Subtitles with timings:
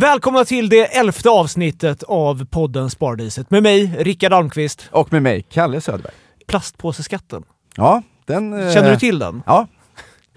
[0.00, 4.88] Välkomna till det elfte avsnittet av podden Spardiset med mig, Rickard Almqvist.
[4.92, 6.12] Och med mig, Kalle Söderberg.
[6.46, 7.42] Plastpåseskatten.
[7.76, 8.52] Ja, den...
[8.52, 9.42] eh, Känner du till den?
[9.46, 9.66] Ja.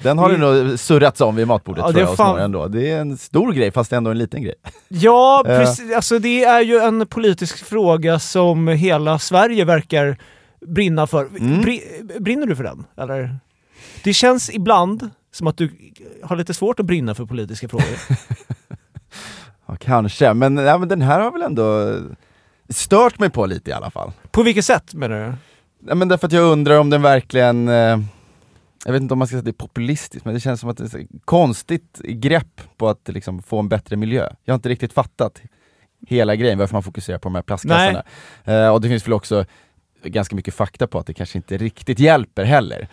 [0.01, 2.67] Den har det nog surrats om vid matbordet Ja, tror jag hos fan- ändå.
[2.67, 4.55] Det är en stor grej fast ändå en liten grej.
[4.87, 5.59] Ja, Eh.
[5.59, 5.95] precis.
[5.95, 10.17] Alltså det är ju en politisk fråga som hela Sverige verkar
[10.67, 11.25] brinna för.
[11.39, 11.61] Mm.
[11.61, 11.83] Bri
[12.19, 12.85] brinner du för den?
[12.97, 13.39] Eller?
[14.03, 15.71] Det känns ibland som att du
[16.23, 17.87] har lite svårt att brinna för politiska frågor.
[19.73, 21.97] Ja, kanske, men, ja, men den här har väl ändå
[22.69, 24.11] stört mig på lite i alla fall.
[24.31, 25.33] På vilket sätt menar du?
[25.89, 27.99] Ja, men därför att jag undrar om den verkligen, eh,
[28.85, 30.69] jag vet inte om man ska säga att det är populistiskt, men det känns som
[30.69, 34.29] att det är ett konstigt grepp på att liksom, få en bättre miljö.
[34.45, 35.41] Jag har inte riktigt fattat
[36.07, 38.03] hela grejen, varför man fokuserar på de här plastkassarna.
[38.43, 39.45] Eh, och det finns väl också
[40.03, 42.87] ganska mycket fakta på att det kanske inte riktigt hjälper heller.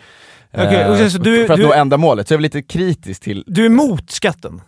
[0.91, 3.43] Och sen så du- för att du- nå ändamålet, så jag är lite kritisk till,
[3.47, 4.61] Du är emot skatten?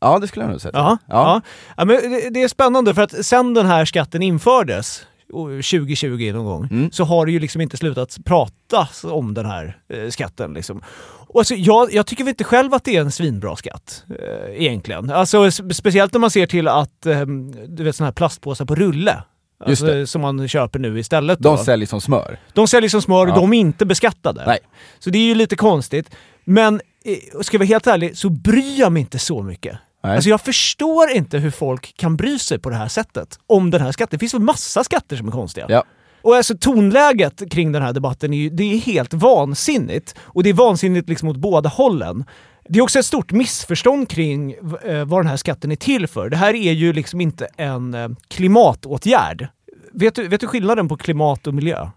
[0.00, 0.72] Ja det skulle jag nog säga.
[0.74, 1.40] Ja, Ja.
[1.76, 1.84] ja.
[1.84, 1.96] men
[2.32, 6.90] det, är spännande för att sen den här skatten infördes, o- 2020 någon gång, Mm.
[6.92, 10.52] så har det ju liksom inte slutat pratas om den här eh, skatten.
[10.54, 10.82] Liksom.
[11.30, 14.62] Och alltså, jag, jag tycker väl inte själv att det är en svinbra skatt, eh,
[14.62, 15.10] egentligen.
[15.10, 17.20] Alltså, speciellt när man ser till att, eh,
[17.68, 19.22] du vet sådana här plastpåsar på rulle.
[19.64, 21.38] Alltså, som man köper nu istället.
[21.38, 21.64] De då.
[21.64, 22.38] säljer som smör.
[22.52, 23.34] De säljer som smör och Ja.
[23.34, 24.42] de är inte beskattade.
[24.46, 24.58] Nej.
[24.98, 26.10] Så det är ju lite konstigt.
[26.44, 26.74] Men
[27.04, 29.78] eh, ska jag vara helt ärlig så bryr jag mig inte så mycket.
[30.02, 30.14] Nej.
[30.14, 33.80] Alltså jag förstår inte hur folk kan bry sig på det här sättet om den
[33.80, 34.16] här skatten.
[34.16, 35.66] Det finns väl massa skatter som är konstiga.
[35.68, 35.84] Ja.
[36.22, 40.14] Och alltså tonläget kring den här debatten är ju det är helt vansinnigt.
[40.18, 42.24] Och det är vansinnigt liksom åt båda hållen.
[42.68, 44.52] Det är också ett stort missförstånd kring
[44.84, 46.30] eh, vad den här skatten är till för.
[46.30, 49.48] Det här är ju liksom inte en eh, klimatåtgärd.
[49.92, 51.90] Vet du, vet du skillnaden på klimat och miljö?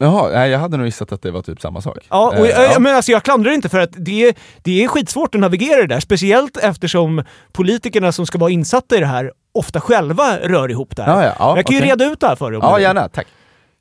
[0.00, 1.98] Jaha, nej, jag hade nog gissat att det var typ samma sak.
[2.08, 4.88] Ja, och Eh, jag, jag, men alltså jag klandrar inte för att det, det är
[4.88, 6.00] skitsvårt att navigera det där.
[6.00, 11.02] Speciellt eftersom politikerna som ska vara insatta i det här ofta själva rör ihop det
[11.02, 11.16] här.
[11.16, 11.90] Ja, ja, ja, jag kan ju okej.
[11.90, 13.26] reda ut det här för dig Ja, gärna, tack.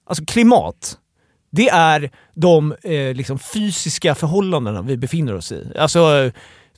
[0.10, 0.98] Alltså klimat,
[1.52, 5.72] det är de eh, liksom fysiska förhållandena vi befinner oss i.
[5.80, 6.32] Alltså eh,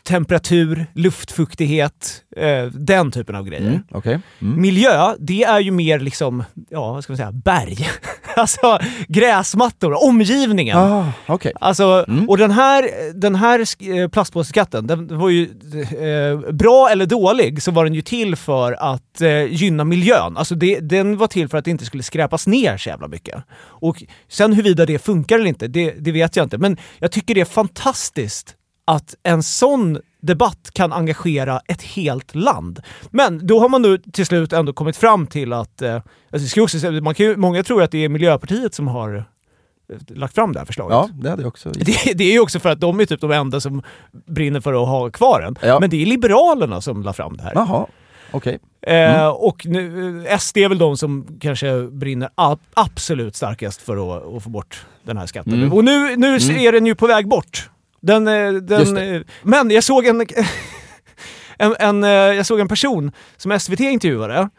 [0.04, 3.68] temperatur, luftfuktighet, eh, den typen av grejer.
[3.68, 4.20] Mm, Okej.
[4.42, 4.62] Mm.
[4.62, 7.88] Miljö, det är ju mer liksom, ja vad ska man säga, berg.
[8.40, 10.78] alltså gräsmattor, omgivningen.
[10.78, 11.54] Ah, okej.
[11.60, 12.30] Alltså, Mm.
[12.30, 13.60] och den här, den här
[14.00, 18.74] eh, plastpåseskatten, den var ju eh, bra eller dålig så var den ju till för
[18.94, 20.38] att eh, gynna miljön.
[20.38, 23.44] Alltså det, den var till för att det inte skulle skräpas ner så jävla mycket.
[23.62, 26.58] Och sen huruvida det funkar eller inte, det, det vet jag inte.
[26.58, 28.56] Men jag tycker det är fantastiskt
[28.88, 32.80] att en sån debatt kan engagera ett helt land.
[33.12, 36.02] Men då har man nu till slut ändå kommit fram till att, eh,
[36.34, 40.36] alltså också man kan ju, många tror att det är Miljöpartiet som har eh, lagt
[40.36, 40.94] fram det här förslaget.
[40.96, 41.70] Ja, det hade jag också.
[41.74, 43.82] Det, det är ju också för att de är typ de enda som
[44.28, 45.56] brinner för att ha kvar den.
[45.62, 45.80] Ja.
[45.80, 47.52] Men det är Liberalerna som la fram det här.
[47.56, 47.86] Jaha,
[48.32, 48.60] okej.
[48.82, 54.18] Eh, och nu, eh, SD är väl de som kanske brinner a- absolut starkast för
[54.18, 55.54] att, att få bort den här skatten.
[55.54, 55.74] Mm.
[55.74, 56.58] Och nu, nu Mm.
[56.60, 57.70] är den ju på väg bort.
[58.02, 60.22] Den, eh, den, eh, men jag såg en,
[61.58, 64.50] en, en, eh, jag såg en person som SVT intervjuade.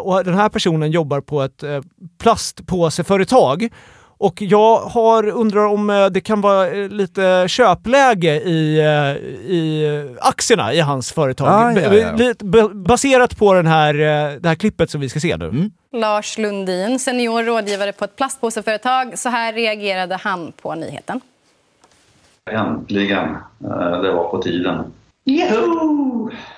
[0.00, 1.64] Och den här personen jobbar på ett
[2.18, 3.68] plastpåseföretag.
[4.18, 8.78] Och jag har, undrar om det kan vara lite köpläge i,
[9.46, 9.86] i
[10.20, 11.48] aktierna i hans företag.
[11.48, 12.68] Ah, ja, ja.
[12.68, 13.94] Baserat på den här,
[14.40, 15.44] det här klippet som vi ska se nu.
[15.44, 15.70] Mm.
[15.92, 19.18] Lars Lundin, senior rådgivare på ett plastpåseföretag.
[19.18, 21.20] Så här reagerade han på nyheten.
[22.50, 23.28] Äntligen.
[23.64, 24.84] Eh, Det var på tiden.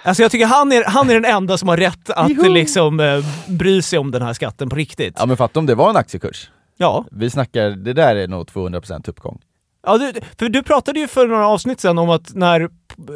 [0.02, 3.24] Alltså jag tycker han är, han är den enda som har rätt att liksom eh,
[3.48, 5.14] bry sig om den här skatten på riktigt.
[5.18, 6.50] Ja men fatta om det var en aktiekurs.
[6.76, 7.04] Ja.
[7.10, 9.38] Vi snackar, det där är nog 200% uppgång.
[9.86, 12.68] Ja, du, för du pratade ju för några avsnitt sedan om att när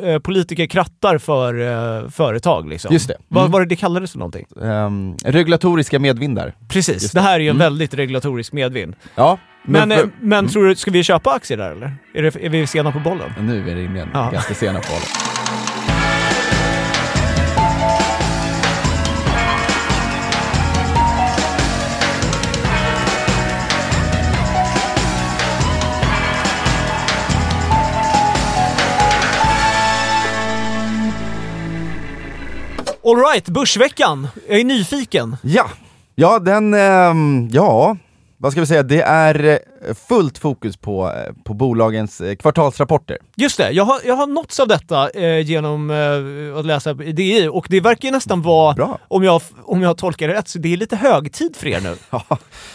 [0.02, 1.60] eh, politiker krattar för
[2.04, 2.92] eh, företag liksom.
[2.92, 3.16] Just det.
[3.28, 3.52] Vad Mm.
[3.52, 4.46] var det det kallades för någonting?
[4.62, 6.54] Ehm, regulatoriska medvindar.
[6.68, 7.64] Precis, Just det här är ju en Mm.
[7.64, 8.96] väldigt regulatorisk medvind.
[9.14, 11.96] Ja, Men, för- eh, men tror du, ska vi köpa aktier där eller?
[12.14, 13.32] Är, det, är vi sena på bollen?
[13.40, 14.30] Nu är det rimligen Ja.
[14.32, 15.08] ganska sena på hållet.
[33.08, 34.28] Alright, Börsveckan.
[34.48, 35.36] Jag är nyfiken.
[35.42, 35.70] Ja,
[36.14, 37.96] ja den, ehm, ja,
[38.36, 39.58] vad ska vi säga, det är
[40.08, 43.16] fullt fokus på, eh, på bolagens eh, kvartalsrapporter.
[43.36, 47.48] Just det, jag har, jag har nåtts av detta eh, genom eh, att läsa DI
[47.52, 48.98] och det verkar ju nästan vara, Bra.
[49.08, 51.96] om jag, om jag tolkar det rätt, så det är lite högtid för er nu.
[52.10, 52.22] Ja,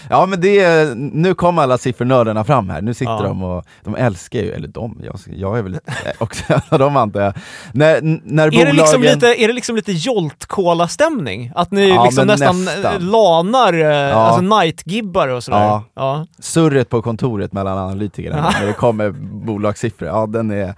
[0.09, 3.21] ja men det är, nu kommer alla siffernördarna fram här, nu sitter Ja.
[3.21, 5.79] de och de älskar ju, eller de, jag, jag är väl
[6.17, 7.33] också en av dem antar jag.
[7.73, 11.51] När, när Är det, liksom lite, är det liksom lite Jolt-Cola-stämning?
[11.55, 12.93] Att ni Ja, liksom nästan, nästan.
[12.95, 15.57] eh, lanar, eh, alltså night-gibbar och sådär?
[15.59, 15.83] Ja.
[15.95, 16.25] ja.
[16.39, 18.59] surret på kontoret mellan analytikerna Ja.
[18.59, 19.11] när det kommer
[19.45, 20.73] bolagssiffror, ja den är,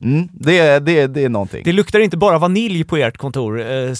[0.00, 1.62] mm, det, är, det, är, det är någonting.
[1.64, 3.92] Det luktar inte bara vanilj på ert kontor eh,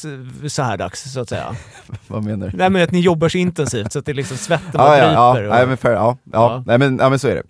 [0.49, 1.57] så här dags, så att säga.
[2.09, 2.57] Vad menar du?
[2.57, 5.13] Nej men att ni jobbar så intensivt så att det är liksom svetten Ja, ja,
[5.13, 6.31] ja, och- nej, men fair, ja, ja.
[6.33, 6.63] Ja.
[6.67, 7.43] Nej, men, ja men så är det.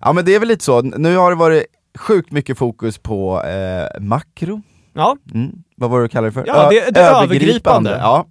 [0.00, 1.64] Ja men det är väl lite så, nu har det varit
[1.98, 4.62] sjukt mycket fokus på eh, makro,
[4.92, 5.16] ja.
[5.34, 5.50] mm.
[5.76, 6.44] vad var det du kallade det för?
[6.46, 7.90] Ja, det- det övergripande.
[8.02, 8.26] Ja.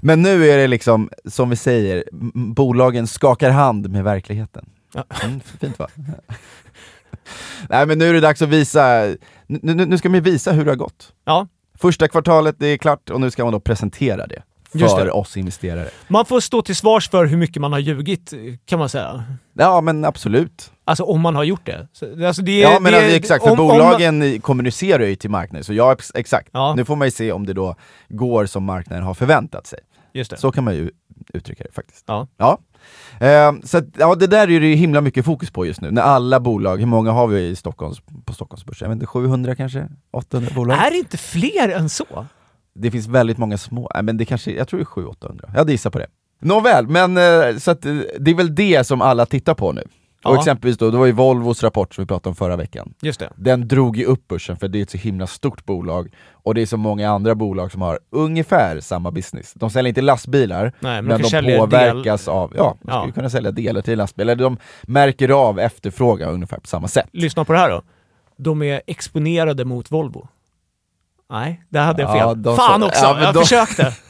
[0.00, 2.04] Men nu är det liksom, som vi säger,
[2.54, 4.66] bolagen skakar hand med verkligheten.
[5.08, 5.16] Ja.
[5.24, 5.88] Mm, fint va?
[7.68, 9.14] Nej men nu är det dags att visa,
[9.46, 11.12] nu, nu, ska man visa hur det har gått.
[11.24, 11.46] Ja.
[11.78, 14.42] Första kvartalet, det är klart, och nu ska man då presentera det
[14.72, 15.10] för det.
[15.10, 15.88] oss investerare.
[16.08, 18.32] Man får stå till svars för hur mycket man har ljugit,
[18.66, 19.24] kan man säga.
[19.52, 20.72] Ja men absolut.
[20.84, 21.88] Alltså om man har gjort det.
[21.92, 25.30] Så, alltså, det Ja men det alltså, exakt, för om- om- bolagen kommunicerar ju till
[25.30, 26.48] marknaden, så ja ex- exakt.
[26.52, 26.74] Ja.
[26.74, 27.74] Nu får man ju se om det då
[28.08, 29.78] går som marknaden har förväntat sig.
[30.12, 30.36] Just det.
[30.36, 30.90] Så kan man ju
[31.34, 32.04] uttrycka det faktiskt.
[32.06, 32.26] Ja.
[32.36, 32.58] Ja.
[33.20, 35.90] Ehm, så att, ja, det där är det ju himla mycket fokus på just nu,
[35.90, 38.86] när alla bolag, hur många har vi i Stockholms, på Stockholmsbörsen?
[38.86, 39.88] Jag vet inte, 700 kanske?
[40.10, 40.78] 800 bolag?
[40.78, 42.26] Är det inte fler än så?
[42.74, 45.70] Det finns väldigt många små, nej, men det kanske, jag tror det är 700-800, jag
[45.70, 46.06] gissar på det.
[46.40, 49.82] Nåväl, men eh, så att, eh, det är väl det som alla tittar på nu.
[50.24, 50.38] Och Ja.
[50.38, 52.94] exempelvis då, det var ju Volvos rapport som vi pratade om förra veckan.
[53.02, 53.30] Just det.
[53.36, 56.62] Den drog ju upp börsen för det är ett så himla stort bolag och det
[56.62, 59.52] är så många andra bolag som har ungefär samma business.
[59.54, 63.00] De säljer inte lastbilar, Nej, men, men de, de påverkas av, ja, de Ja.
[63.00, 67.08] skulle kunna sälja delar till lastbilar, de märker av efterfrågan ungefär på samma sätt.
[67.12, 67.22] Del.
[67.22, 67.82] Lyssna på det här då.
[68.36, 70.28] De är exponerade mot Volvo.
[71.30, 72.42] Nej, där hade jag fel.
[72.44, 73.94] Ja, Fan som- också, ja, jag de- försökte.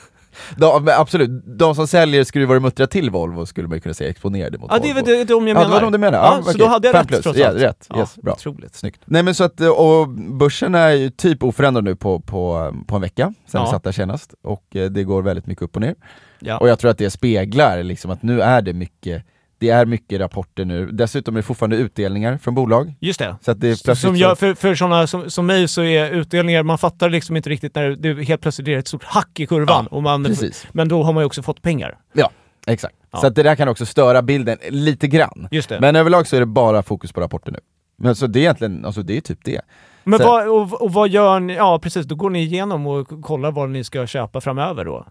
[0.57, 4.59] De, absolut, de som säljer skruvar och muttrar till Volvo skulle man kunna säga exponerade
[4.59, 5.07] mot Ja, det är Volvo.
[5.07, 5.69] väl det- de jag Ja, menar.
[5.69, 6.19] det var de du menar?
[6.19, 6.59] Ja, Ja, så okej.
[6.61, 7.23] då hade jag Fem rätt plus.
[7.23, 7.59] trots Ja, allt.
[7.63, 7.87] rätt.
[7.91, 8.33] Ja, Yes, bra.
[8.33, 8.75] Otroligt.
[8.75, 9.01] Snyggt.
[9.05, 13.03] Nej men så att, och börsen är ju typ oförändrad nu på, på, på en
[13.03, 13.65] vecka, sen Ja.
[13.65, 15.95] vi satt där senast, och eh, det går väldigt mycket upp och ner.
[16.41, 16.59] Ja.
[16.59, 19.23] Och jag tror att det speglar liksom att nu är det mycket,
[19.59, 22.95] det är mycket rapporter nu, dessutom är det fortfarande utdelningar från bolag.
[23.01, 23.37] Just det.
[23.41, 27.11] Så det Som så, för för sådana som, som mig så är utdelningar, man fattar
[27.11, 29.87] liksom inte riktigt när det helt plötsligt är ett stort hack i kurvan.
[29.87, 30.67] och man, precis.
[30.73, 31.99] men då har man ju också fått pengar.
[32.13, 32.31] Ja,
[32.67, 32.95] exakt.
[33.11, 33.19] Ja.
[33.19, 35.49] Så det där kan också störa bilden lite grann.
[35.51, 35.81] Just det.
[35.81, 37.59] Men överlag så är det bara fokus på rapporter nu.
[37.99, 39.61] Men så det är egentligen, alltså det är typ det.
[40.05, 41.55] Men Så- vad, och, och vad gör ni?
[41.55, 45.07] Ja precis, då går ni igenom och kollar vad ni ska köpa framöver då?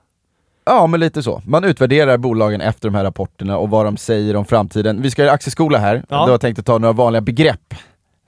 [0.67, 1.41] Ja, men lite så.
[1.45, 5.01] Man utvärderar bolagen efter de här rapporterna och vad de säger om framtiden.
[5.01, 6.03] Vi ska göra aktieskola här, Ja.
[6.09, 7.73] då har jag tänkt att ta några vanliga begrepp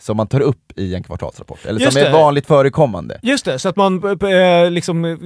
[0.02, 2.12] som man tar upp i en kvartalsrapport, eller Just som är det.
[2.12, 3.20] vanligt förekommande.
[3.24, 5.18] Just det, så att man eh, liksom eh,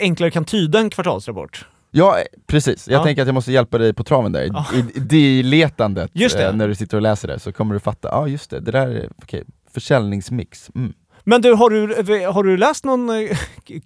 [0.00, 1.66] enklare kan tyda en kvartalsrapport.
[1.90, 2.88] Ja, eh, precis.
[2.88, 3.04] Jag Ja.
[3.04, 4.64] tänker att jag måste hjälpa dig på traven där, Ja.
[4.74, 6.46] i i di-letandet, Just det.
[6.46, 8.60] eh, när du sitter och läser det, så kommer du fatta, ja ah, just det,
[8.60, 9.44] det där är, okej,
[9.74, 10.70] försäljningsmix.
[10.74, 10.92] Mm.
[11.24, 13.36] Men du, har du, har du läst någon, eh,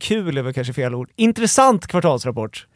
[0.00, 2.66] kul är väl kanske fel ord, intressant kvartalsrapport?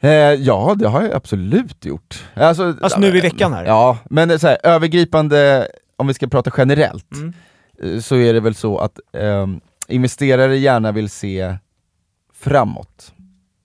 [0.00, 2.24] Eh, ja, det har jag absolut gjort.
[2.34, 3.64] Alltså, Alltså nu i veckan här?
[3.64, 7.32] Ja, men så här, övergripande, om vi ska prata generellt, Mm.
[7.82, 11.56] eh, så är det väl så att ehm, investerare gärna vill se
[12.34, 13.12] framåt.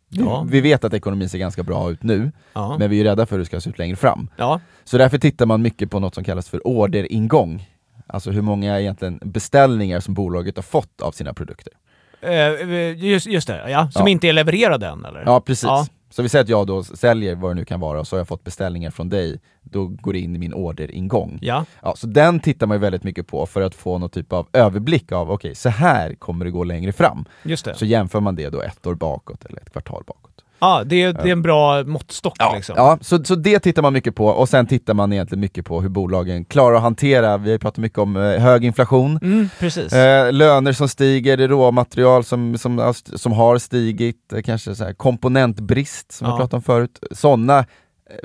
[0.10, 0.46] Vi, Ja.
[0.50, 2.76] vi vet att ekonomin ser ganska bra ut nu, Ja.
[2.80, 4.30] men vi är rädda för hur det ska se ut längre fram.
[4.38, 4.60] ja.
[4.84, 7.70] Så därför tittar man mycket på något som kallas för orderingång.
[8.08, 11.74] Alltså hur många egentligen beställningar som bolaget har fått av sina produkter.
[12.22, 13.90] Eh, just, just det, ja.
[13.92, 14.10] Som Ja.
[14.10, 15.24] inte är levererade än eller?
[15.26, 15.64] Ja precis.
[15.64, 15.86] Ja.
[16.12, 18.20] Så vi säger att jag då säljer vad det nu kan vara, och så har
[18.20, 21.40] jag fått beställningar från dig, då går det in i min orderingång.
[21.42, 21.66] Ja.
[21.82, 24.48] Ja, så den tittar man ju väldigt mycket på för att få någon typ av
[24.54, 27.26] överblick av, okej, så här kommer det gå längre fram.
[27.44, 27.76] just det.
[27.76, 30.44] Så jämför man det då ett år bakåt eller ett kvartal bakåt.
[30.62, 32.76] Ja, det, är, det är en bra måttstock Ja, liksom.
[32.78, 35.82] ja så, så det tittar man mycket på och sen tittar man egentligen mycket på
[35.82, 39.94] hur bolagen klarar att hantera, vi har pratat mycket om eh, hög inflation, Mm, precis.
[39.94, 44.94] eh, löner som stiger, råmaterial som, som, har som har stigit, eh, kanske så här
[44.94, 46.32] komponentbrist som Ja.
[46.32, 47.00] jag pratade om förut.
[47.12, 47.66] Sådana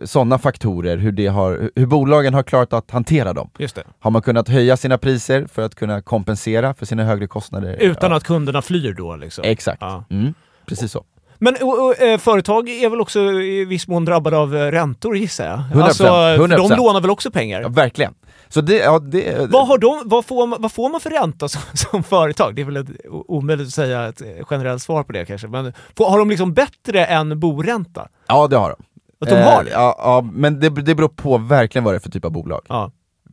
[0.05, 3.51] såna faktorer, hur, det har, hur bolagen har klarat att hantera dem.
[3.59, 3.83] Just det.
[3.99, 7.77] Har man kunnat höja sina priser för att kunna kompensera för sina högre kostnader?
[7.81, 8.17] Utan ja.
[8.17, 9.45] att kunderna flyr då liksom.
[9.45, 10.05] Exakt, Ja.
[10.11, 10.35] mm,
[10.67, 11.05] precis så.
[11.45, 15.17] Men och, och, eh, företag är väl också i viss mån drabbade av eh, räntor
[15.17, 15.59] gissar jag?
[15.59, 16.69] 100%, Alltså, för 100%.
[16.69, 17.61] de lånar väl också pengar?
[17.61, 18.15] Ja, verkligen.
[18.49, 21.49] Så det, ja, det, Vad, har de, vad, får man, vad får man för ränta
[21.49, 22.55] som, som företag?
[22.55, 22.89] Det är väl ett,
[23.29, 25.49] omöjligt att säga ett generellt svar på det kanske.
[25.49, 28.09] Men får, har de liksom bättre än boränta?
[28.27, 28.85] ja, det har de.
[29.21, 29.71] Att de har det?
[29.71, 32.61] Ja, ja men det, det beror på verkligen vad det är för typ av bolag.
[32.69, 32.91] Ja.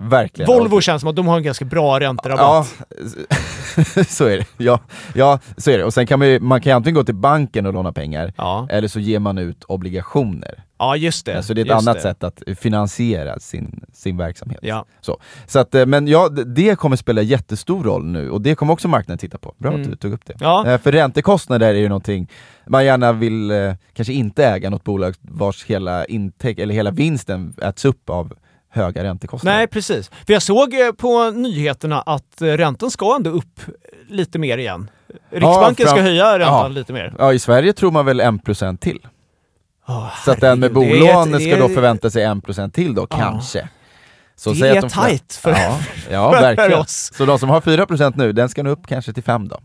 [0.10, 0.48] Verkligen.
[0.52, 2.76] Volvo känns som att de har en ganska bra ränterabatt.
[2.88, 4.46] Ja, så är det.
[4.58, 4.80] Ja,
[5.16, 5.84] ja, så är det.
[5.86, 8.68] Och sen kan man ju, man kan antingen gå till banken och låna pengar, Ja,
[8.70, 10.64] eller så ger man ut obligationer.
[10.80, 11.44] ja just det.
[11.44, 12.02] Så det är ett annat det.
[12.02, 14.60] sätt att finansiera sin, sin verksamhet.
[14.62, 14.86] Ja.
[15.48, 18.74] Så att, eh, men ja, det- det kommer spela jättestor roll nu och det kommer
[18.74, 19.54] också marknaden titta på.
[19.58, 19.82] Bra Mm.
[19.82, 20.34] att du tog upp det.
[20.40, 20.68] Ja.
[20.68, 22.30] Eh, För räntekostnader är ju någonting
[22.68, 27.54] man gärna vill eh, kanske inte äga något bolag vars hela intäkt, eller hela vinsten
[27.62, 28.34] äts upp av
[28.72, 29.58] höga räntekostnader.
[29.58, 30.10] Nej, precis.
[30.26, 33.62] För jag såg eh, på nyheterna att eh, räntan ska ändå upp
[34.10, 34.90] lite mer igen.
[35.30, 36.68] Riksbanken fram- ska höja räntan ja.
[36.68, 37.14] lite mer.
[37.20, 39.00] Ja, i Sverige tror man väl 1% till.
[39.88, 43.18] Åh, Så att den med bolån ett- ska då förvänta sig 1% till då, Ja.
[43.18, 43.70] kanske.
[44.36, 45.80] Så Det är de tajt för, Ja,
[46.12, 46.80] ja verkligen.
[46.80, 47.12] oss.
[47.14, 49.60] Så de som har 4% nu, den ska nog upp kanske till 5 då.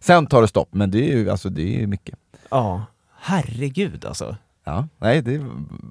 [0.00, 2.14] Sen tar det stopp, men det är ju, alltså, det är ju mycket.
[2.50, 2.84] Ja,
[3.20, 4.36] herregud alltså.
[4.70, 5.40] Ja, nej, det,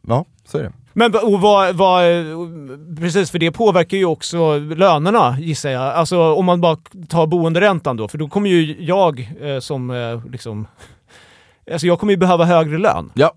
[0.08, 0.72] ja, så är det.
[0.94, 2.04] Men och vad, vad,
[3.00, 5.84] precis, för det påverkar ju också lönerna gissar jag.
[5.84, 6.78] Alltså om man bara
[7.10, 10.68] tar boenderäntan då, för då kommer ju jag eh, som eh, liksom...
[11.72, 13.12] Alltså jag kommer ju behöva högre lön.
[13.14, 13.34] Ja.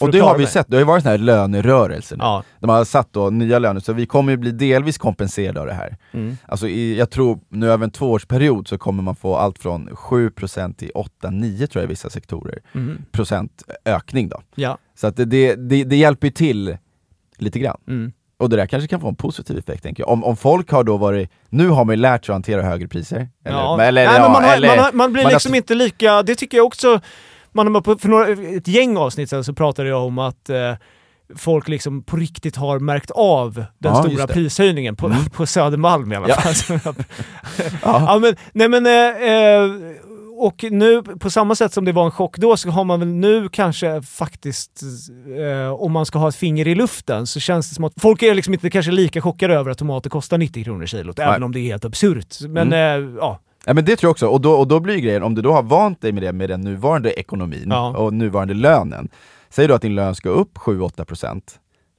[0.00, 0.52] Och det har vi mig.
[0.52, 2.24] sett, det har ju varit sån här lönerörelse nu.
[2.24, 2.42] Ja.
[2.60, 5.72] De har satt då nya löner, så vi kommer ju bli delvis kompenserade av det
[5.72, 5.96] här.
[6.12, 6.36] Mm.
[6.46, 10.74] Alltså i, jag tror nu över en tvåårsperiod så kommer man få allt från 7%
[10.74, 10.90] till
[11.22, 12.98] 8-9 tror jag i vissa sektorer, Mm.
[13.12, 14.40] procent ökning då.
[14.54, 14.78] Ja.
[15.00, 16.76] Så att det, det, det, det hjälper ju till
[17.38, 17.76] lite grann.
[17.88, 18.12] Mm.
[18.38, 20.08] Och det där kanske kan få en positiv effekt tänker jag.
[20.10, 22.88] Om, om folk har då varit, nu har man ju lärt sig att hantera högre
[22.88, 23.28] priser.
[23.44, 23.82] Eller, Ja.
[23.82, 26.22] eller, Nej, ja, man, har, eller, man, har, man blir man har- liksom inte lika...
[26.22, 27.00] Det tycker jag också...
[27.52, 30.72] Man för några, ett gäng avsnitt sen så pratade jag om att eh,
[31.36, 35.24] folk liksom på riktigt har märkt av den Ja, stora prishöjningen på, Mm.
[35.30, 36.78] på Södermalm i alla fall.
[37.82, 38.04] Ja.
[38.06, 39.70] ja, men, nej men, eh, eh,
[40.38, 43.08] och nu på samma sätt som det var en chock då så har man väl
[43.08, 44.80] nu kanske faktiskt,
[45.38, 48.22] eh, om man ska ha ett finger i luften, så känns det som att folk
[48.22, 51.52] är liksom inte kanske lika chockade över att tomater kostar 90 kronor kilot, även om
[51.52, 52.36] det är helt absurt.
[52.48, 52.78] Men eh,
[53.18, 55.42] ja, Ja men det tror jag också, och då, och då blir grejen, om du
[55.42, 57.96] då har vant dig med det med den nuvarande ekonomin Ja.
[57.96, 59.08] och nuvarande lönen,
[59.50, 61.42] säg då att din lön ska upp 7-8%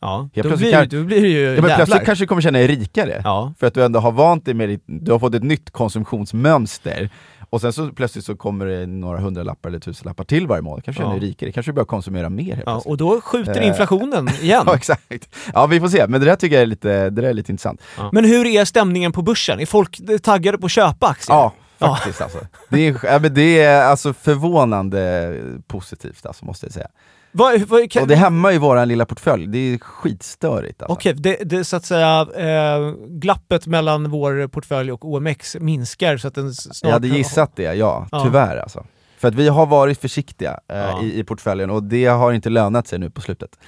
[0.01, 2.57] ja då, blir, kan- då blir det ju Ja men plötsligt kanske du kommer känna
[2.57, 3.53] dig rikare, Ja.
[3.59, 7.09] för att du ändå har vant dig med ditt, du har fått ett nytt konsumtionsmönster
[7.51, 11.03] och sen så plötsligt så kommer det några hundralappar eller tusenlappar till varje månad, kanske
[11.03, 11.09] Ja.
[11.09, 12.91] dig rikare, kanske börjar konsumera mer helt Ja, plötsligt.
[12.91, 13.67] och då skjuter Eh.
[13.67, 14.63] inflationen igen.
[14.67, 17.33] Ja exakt, ja vi får se, men det där tycker jag är lite, det är
[17.33, 17.81] lite intressant.
[18.11, 19.59] Men hur är stämningen på börsen?
[19.59, 21.35] Är folk taggade på att köpa aktier?
[21.35, 22.39] Ja, faktiskt alltså.
[22.69, 25.33] Det är, ja, det är alltså förvånande
[25.67, 26.87] positivt alltså, måste jag säga.
[27.31, 30.93] Vad, vad, kan, Och det hämmar ju våran lilla portfölj, det är skitstörigt alltså.
[30.93, 36.27] Okej, det, det så att säga eh, glappet mellan vår portfölj och OMX minskar så
[36.27, 36.77] att den snart...
[36.81, 38.23] Jag hade gissat det, ja, Ja.
[38.23, 38.85] tyvärr alltså.
[39.17, 41.01] För att vi har varit försiktiga eh, Ja.
[41.03, 43.59] i, i portföljen och det har inte lönat sig nu på slutet.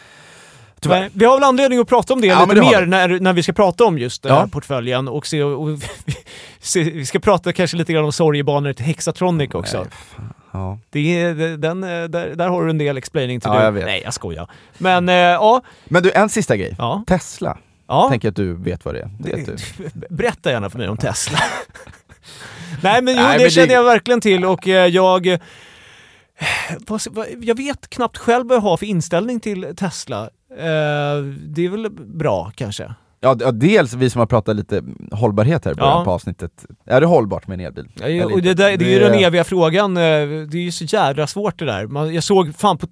[0.80, 1.00] Tyvärr.
[1.00, 3.34] Nej, vi har väl anledning att prata om det Ja, lite det mer när, när
[3.34, 4.48] vi ska prata om just Ja.
[4.52, 5.80] portföljen och se, och,
[6.60, 9.78] se, vi ska prata kanske lite grann om sorgebanor till Hexatronic också.
[9.78, 9.88] Nej.
[10.54, 10.80] Ja.
[10.90, 13.64] Det det- den, eh, där, där har du en del explaining to Ja, do.
[13.64, 13.86] jag vet.
[13.86, 14.48] Nej, jag skojar.
[14.78, 16.76] Men eh, ja, Men du, en sista grej.
[16.78, 17.58] ja, Tesla,
[17.88, 18.10] ja.
[18.10, 19.10] tänker att du vet vad det är.
[19.20, 19.56] Det du.
[20.16, 21.38] Berätta gärna för mig om Tesla.
[22.82, 25.40] Nej men jo, Nej, det men det- känner jag verkligen till och eh, jag...
[27.42, 30.30] Jag vet knappt själv vad jag har för inställning till Tesla.
[31.30, 32.94] Det är väl bra kanske?
[33.24, 36.04] Ja, dels vi som har pratat lite hållbarhet här i början Ja.
[36.06, 36.66] på avsnittet.
[36.86, 37.88] Är det hållbart med en elbil?
[37.96, 39.98] Ja, och det, där, det är ju den eviga frågan.
[39.98, 41.88] eh, Det är ju så jädra svårt det där.
[41.88, 42.88] Man, jag, såg, fan på,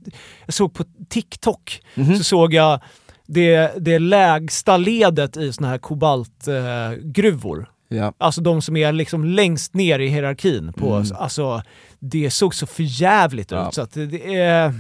[0.46, 2.18] jag såg på TikTok, Mhm.
[2.18, 2.80] så såg jag
[3.28, 7.60] det, det lägsta ledet i såna här kobaltgruvor.
[7.92, 7.98] Eh.
[7.98, 8.14] Ja.
[8.18, 10.74] Alltså de som är liksom längst ner i hierarkin.
[10.74, 11.08] På, Mm.
[11.20, 11.62] Alltså,
[12.00, 13.74] det såg så förjävligt ut.
[13.74, 14.74] Så det är...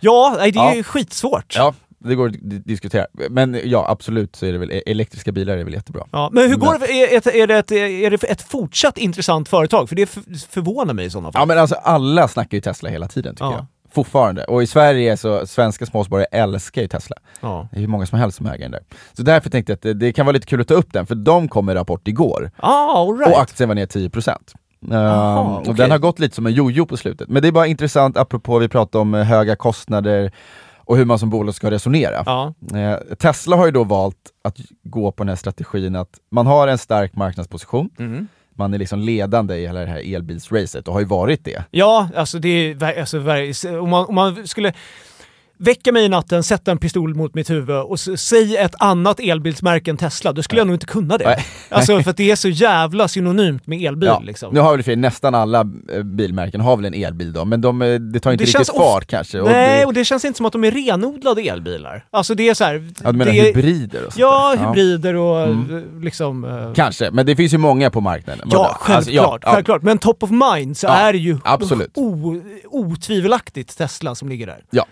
[0.00, 0.74] Ja, det är Ja.
[0.74, 1.54] ju skitsvårt.
[1.56, 1.74] ja,
[2.08, 3.06] det går att di- diskutera.
[3.30, 6.04] Men ja, absolut så är det väl, e- elektriska bilar är väl jättebra.
[6.10, 6.78] Ja, men hur Men- går det?
[6.78, 9.88] För, är, ett- är, det ett, är det ett fortsatt intressant företag?
[9.88, 10.06] För det
[10.50, 11.40] förvånar mig i sådana fall.
[11.42, 13.52] Ja men alltså alla snackar ju Tesla hela tiden tycker Ja.
[13.52, 13.66] jag.
[13.94, 14.44] Fortfarande.
[14.44, 17.16] Och i Sverige så, svenska småsparare älskar ju Tesla.
[17.40, 17.68] Ja.
[17.72, 18.80] Det är ju många som helst som äger den där.
[19.12, 21.06] Så därför tänkte jag att det, det kan vara lite kul att ta upp den,
[21.06, 22.50] för de kom med rapport igår.
[22.56, 23.34] Ah, right.
[23.34, 24.38] Och aktien var ner 10%.
[24.90, 25.70] Jaha, Ehm, okej.
[25.70, 27.28] Och den har gått lite som en jojo på slutet.
[27.28, 30.32] Men det är bara intressant, apropå vi pratar om eh, höga kostnader
[30.84, 32.22] och hur man som bolag ska resonera.
[32.26, 32.54] Ja.
[32.78, 36.68] Eh, Tesla har ju då valt att gå på den här strategin att man har
[36.68, 38.28] en stark marknadsposition, Mm.
[38.56, 41.64] man är liksom ledande i hela det här elbilsracet och har ju varit det.
[41.70, 43.00] Ja, alltså det är...
[43.00, 43.18] Alltså,
[43.80, 44.72] om, man, om man skulle
[45.58, 49.90] väcka mig i natten, sätta en pistol mot mitt huvud och säg ett annat elbilsmärke
[49.90, 51.24] än Tesla, då skulle jag nog inte kunna det.
[51.24, 51.46] Nej.
[51.68, 54.54] Alltså för att det är så jävla synonymt med elbil Ja, liksom.
[54.54, 55.60] Nu har väl för nästan alla
[55.92, 58.76] eh, bilmärken har väl en elbil då, men de, eh, det tar inte Det riktigt
[58.76, 59.40] fart kanske.
[59.40, 62.04] Och Nej, det, och det känns inte som att de är renodlade elbilar.
[62.10, 64.66] Alltså det är så här, ja, du menar det är, hybrider och sånt Ja, där?
[64.68, 66.02] hybrider och Mm.
[66.02, 66.44] liksom...
[66.44, 68.48] eh, Kanske, men det finns ju många på marknaden.
[68.52, 68.68] Ja, Vadå?
[68.80, 68.96] självklart.
[68.96, 69.52] Alltså, ja, ja.
[69.52, 69.82] självklart.
[69.82, 71.90] Men top of mind så Ja, är det ju absolut.
[71.94, 74.58] O, otvivelaktigt Tesla som ligger där.
[74.70, 74.86] Ja.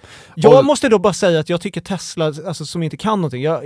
[0.54, 3.64] Jag måste då bara säga att jag tycker Tesla, alltså, som inte kan någonting, jag,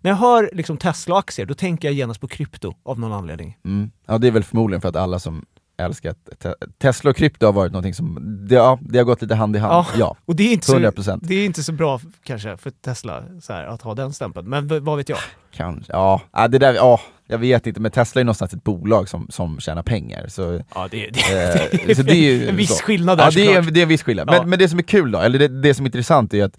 [0.00, 3.58] när jag hör liksom Tesla-aktier då tänker jag genast på krypto av någon anledning.
[3.64, 3.90] Mm.
[4.06, 5.44] Ja det är väl förmodligen för att alla som
[5.76, 9.34] älskar te Tesla och krypto har varit någonting som, det, ja, det har gått lite
[9.34, 9.72] hand i hand.
[9.72, 9.86] Ja.
[9.98, 11.18] Ja, Och det är inte så, 100%.
[11.22, 14.84] det är inte så bra kanske för Tesla så här, att ha den stämpeln, men
[14.84, 15.18] vad vet jag?
[15.54, 15.92] kanske.
[15.92, 19.26] Ja, ja, det där, ja, jag vet inte, men Tesla är någonstans ett bolag som,
[19.30, 20.26] som tjänar pengar.
[20.28, 22.84] Så, Ja, det, eh, så det är ju en viss så.
[22.84, 24.28] skillnad där Ja, det är, det är en viss skillnad.
[24.28, 24.32] Ja.
[24.40, 26.58] Men, men det som är kul då, eller det, det som är intressant är att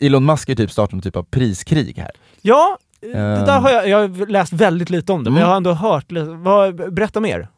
[0.00, 2.10] Elon Musk är typ startat någon typ av priskrig här.
[2.42, 3.44] Ja, det Ehm.
[3.46, 5.40] där har jag, jag har läst väldigt lite om det, men Mm.
[5.42, 6.06] jag har ändå hört.
[6.42, 7.48] Vad, berätta mer.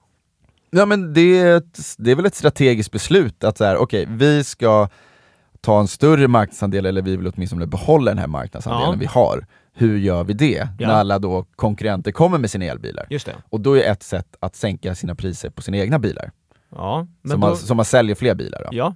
[0.71, 4.07] Ja men det är, ett, det är väl ett strategiskt beslut att så här, okej,
[4.11, 4.89] vi ska
[5.61, 8.97] ta en större marknadsandel, eller vi vill åtminstone behålla den här marknadsandelen Ja.
[8.99, 9.47] vi har.
[9.79, 10.69] Hur gör vi det?
[10.79, 10.89] Ja.
[10.89, 13.07] När alla då konkurrenter kommer med sina elbilar.
[13.11, 13.35] Just det.
[13.51, 16.31] Och då är ett sätt att sänka sina priser på sina egna bilar.
[16.71, 18.63] Ja, men som, då, man, som man säljer fler bilar.
[18.63, 18.69] Då.
[18.77, 18.95] ja.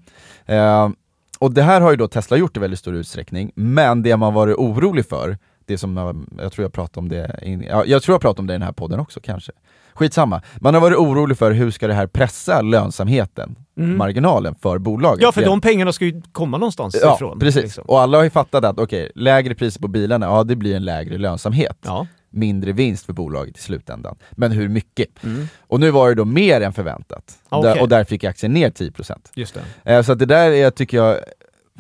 [0.55, 0.91] Eh,
[1.39, 4.35] och det här har ju då Tesla gjort i väldigt stor utsträckning, men det man
[4.35, 6.13] varit orolig för, det som eh,
[6.43, 8.55] jag tror jag pratade om det, in, ja, jag tror jag pratade om det i
[8.55, 9.53] den här podden också kanske.
[9.95, 10.43] Skitsamma.
[10.61, 13.97] Man har varit orolig för hur ska det här pressa lönsamheten, Mm.
[13.97, 15.23] marginalen för bolaget.
[15.23, 17.39] Ja, för de pengarna ska ju komma någonstans Ja, ifrån.
[17.39, 17.63] precis.
[17.63, 17.85] liksom.
[17.87, 20.85] Och alla har ju fattat att okej, lägre priser på bilarna, ja det blir en
[20.85, 21.79] lägre lönsamhet.
[21.85, 22.07] Ja.
[22.31, 24.17] Mindre vinst för bolaget i slutändan.
[24.31, 25.25] Men hur mycket?
[25.25, 25.49] Mm.
[25.61, 27.39] Och nu var det då mer än förväntat.
[27.49, 27.73] Okej.
[27.75, 29.31] Där, och där fick aktien ner 10%.
[29.35, 29.93] Just det.
[29.95, 31.17] Eh, Så att det där är, tycker jag,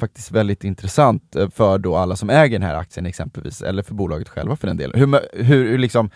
[0.00, 3.94] faktiskt väldigt intressant eh, för då alla som äger den här aktien exempelvis, eller för
[3.94, 4.98] bolaget själva för den delen.
[5.00, 6.10] Hur, hur, hur liksom,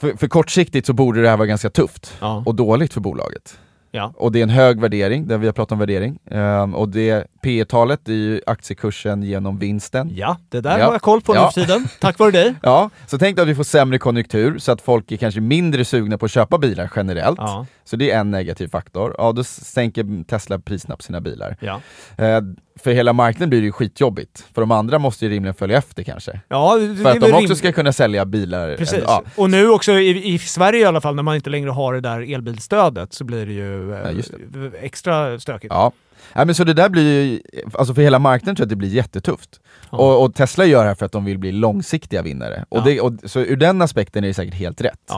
[0.00, 2.42] för, för kortsiktigt så borde det här vara ganska tufft Ja.
[2.46, 3.58] och dåligt för bolaget.
[3.90, 4.12] Ja.
[4.16, 6.18] Och det är en hög värdering, där vi har pratat om värdering.
[6.30, 10.10] Ehm, och det P talet är ju aktiekursen genom vinsten.
[10.14, 10.84] ja, det där Ja.
[10.84, 11.50] har jag koll på nu Ja.
[11.50, 11.88] för tiden.
[12.00, 12.54] Tack vare dig.
[12.62, 15.84] Ja, så tänk dig att vi får sämre konjunktur så att folk är kanske mindre
[15.84, 17.38] sugna på att köpa bilar generellt.
[17.38, 17.66] Ja.
[17.86, 19.14] Så det är en negativ faktor.
[19.18, 21.56] Ja, då sänker Tesla priserna på sina bilar.
[21.60, 21.80] Ja.
[22.18, 22.40] Eh,
[22.78, 26.02] för hela marknaden blir det ju skitjobbigt, för de andra måste ju rimligen följa efter
[26.02, 26.40] kanske.
[26.48, 28.76] Ja, det, För det att de också ska kunna sälja bilar.
[28.76, 29.02] Precis.
[29.06, 31.94] Ja, Och nu också i, i Sverige i alla fall, när man inte längre har
[31.94, 34.32] det där elbilstödet så blir det ju eh, Ja, just
[34.80, 35.74] extra stökigt.
[35.74, 35.92] ja.
[36.32, 37.40] ja men så det där blir ju,
[37.72, 39.60] alltså för hela marknaden tror jag att det blir jättetufft.
[39.90, 39.98] Ja.
[39.98, 42.64] Och, och Tesla gör det här för att de vill bli långsiktiga vinnare.
[42.68, 45.10] Och det, och, så ur den aspekten är det säkert helt rätt.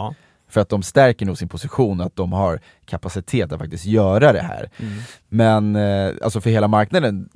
[0.48, 4.40] För att de stärker nog sin position, att de har kapacitet att faktiskt göra det
[4.40, 4.70] här.
[4.76, 4.92] Mm.
[5.28, 7.28] Men eh, alltså för hela marknaden,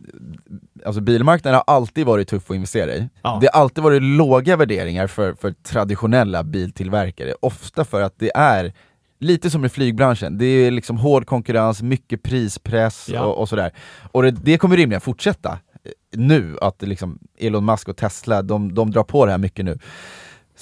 [0.87, 3.09] alltså bilmarknaden har alltid varit tuff att investera i.
[3.23, 3.39] Ja.
[3.41, 8.73] Det har alltid varit låga värderingar för, för traditionella biltillverkare, ofta för att det är
[9.19, 13.23] lite som i flygbranschen, det är liksom hård konkurrens, mycket prispress Ja.
[13.25, 13.73] och, och sådär.
[14.13, 15.51] Och det, det kommer rimligen fortsätta
[15.85, 19.65] eh, nu, att liksom Elon Musk och Tesla, de, de drar på det här mycket
[19.65, 19.79] nu.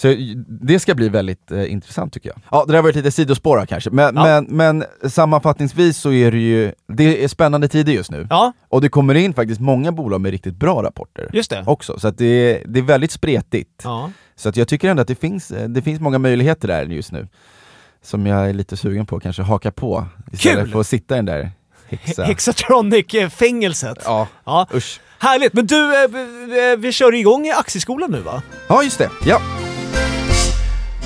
[0.03, 0.15] Så
[0.47, 2.39] det ska bli väldigt eh, intressant tycker jag.
[2.51, 4.23] Ja, det där var ett litet sidospår här kanske, men, Ja.
[4.25, 8.27] men, men sammanfattningsvis så är det ju, det är spännande tider just nu.
[8.31, 11.65] ja, Och det kommer in faktiskt många bolag med riktigt bra rapporter just det.
[11.67, 13.81] också, så att det, är, det är väldigt spretigt.
[13.85, 14.11] Ja.
[14.37, 17.13] Så att jag tycker ändå att det finns, eh, det finns många möjligheter där just
[17.13, 17.29] nu.
[18.03, 20.73] Som jag är lite sugen på att kanske haka på, istället Kul!
[20.73, 21.51] för att sitta i den där.
[22.27, 23.99] Hexatronic-fängelset.
[24.05, 24.67] Ja, Ja.
[24.75, 25.01] usch.
[25.19, 28.43] Härligt, men du, eh, vi- kör igång i aktieskolan nu va?
[28.69, 29.11] Ja, just det.
[29.27, 29.41] Ja.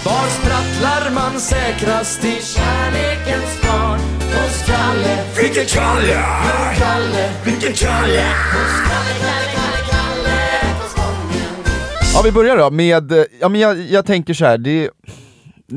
[0.04, 4.00] Var sprattlar man säkrast i kärlekens barn?
[4.20, 5.18] Hos Kalle.
[5.36, 6.24] Vilken Kalle?
[6.78, 7.30] Kalle.
[7.44, 8.24] Vilken Kalle?
[8.52, 11.64] Hos Kalle, Kalle, Kalle, Kalle på Spången.
[12.14, 14.90] Ja vi börjar då med, eh, ja men jag, jag tänker så här, det,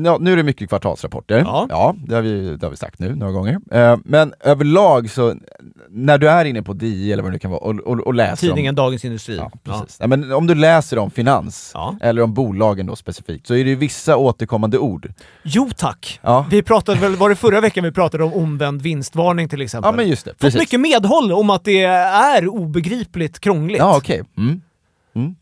[0.04, 1.94] ja, nu är det mycket kvartalsrapporter, Ja.
[2.06, 3.58] det, har vi, det har vi sagt nu några gånger.
[3.70, 5.34] Eh, men överlag så,
[5.90, 8.14] när du är inne på DI eller vad det nu kan vara och, och, och
[8.14, 9.36] läser Tidningen om, Dagens Industri.
[9.36, 9.96] ja, precis.
[10.00, 11.96] Ja, men om du läser om finans, Ja.
[12.00, 15.12] eller om bolagen då specifikt, så är det ju vissa återkommande ord.
[15.42, 16.20] Jo tack!
[16.22, 16.46] Ja.
[16.50, 19.88] Vi pratade väl, var det förra veckan vi pratade om omvänd vinstvarning till exempel?
[19.88, 23.78] Ja men just det, Fått mycket medhåll om att det är obegripligt krångligt.
[23.78, 24.22] Ja okej.
[24.36, 24.60] Mm.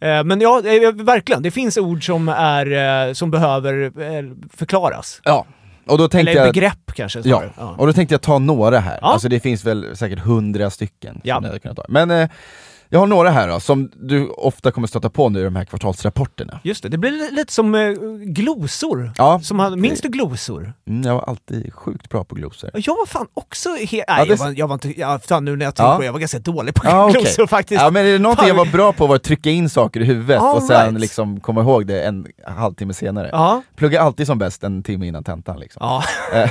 [0.00, 1.42] Eh, Men ja, eh, verkligen.
[1.42, 4.24] Det finns ord som, är, eh, som behöver eh,
[4.56, 5.20] förklaras.
[5.24, 5.46] Ja,
[5.86, 6.52] och då tänkte Eller jag...
[6.54, 7.42] begrepp kanske Ja.
[7.58, 7.74] Ja.
[7.78, 8.98] och då tänkte jag ta några här.
[9.02, 9.06] Ja.
[9.12, 11.20] Alltså det finns väl säkert hundra stycken.
[11.24, 11.34] Ja.
[11.34, 11.84] som jag hade kunnat ta.
[11.88, 12.28] Men eh,
[12.88, 15.64] jag har några här då, som du ofta kommer stöta på nu i de här
[15.64, 16.60] kvartalsrapporterna.
[16.64, 17.90] Just det, det blir li- lite som eh,
[18.36, 19.12] glosor.
[19.18, 20.72] Ja, Som hade, minns du glosor?
[20.88, 22.70] mm, jag var alltid sjukt bra på glosor.
[22.74, 25.00] Jag var fan också he- Nej, Ja, det- jag, var, jag var inte...
[25.00, 27.46] Ja, fan, nu när jag tänker på det, jag var ganska dålig på Ja, glosor
[27.46, 27.82] faktiskt.
[27.82, 30.04] Ja men är det någonting jag var bra på var att trycka in saker i
[30.04, 31.00] huvudet All och sen right.
[31.00, 33.28] liksom komma ihåg det en halvtimme senare.
[33.32, 33.62] Ja.
[33.76, 35.80] Plugga alltid som bäst en timme innan tentan liksom.
[35.84, 36.02] Ja.
[36.34, 36.50] Eh,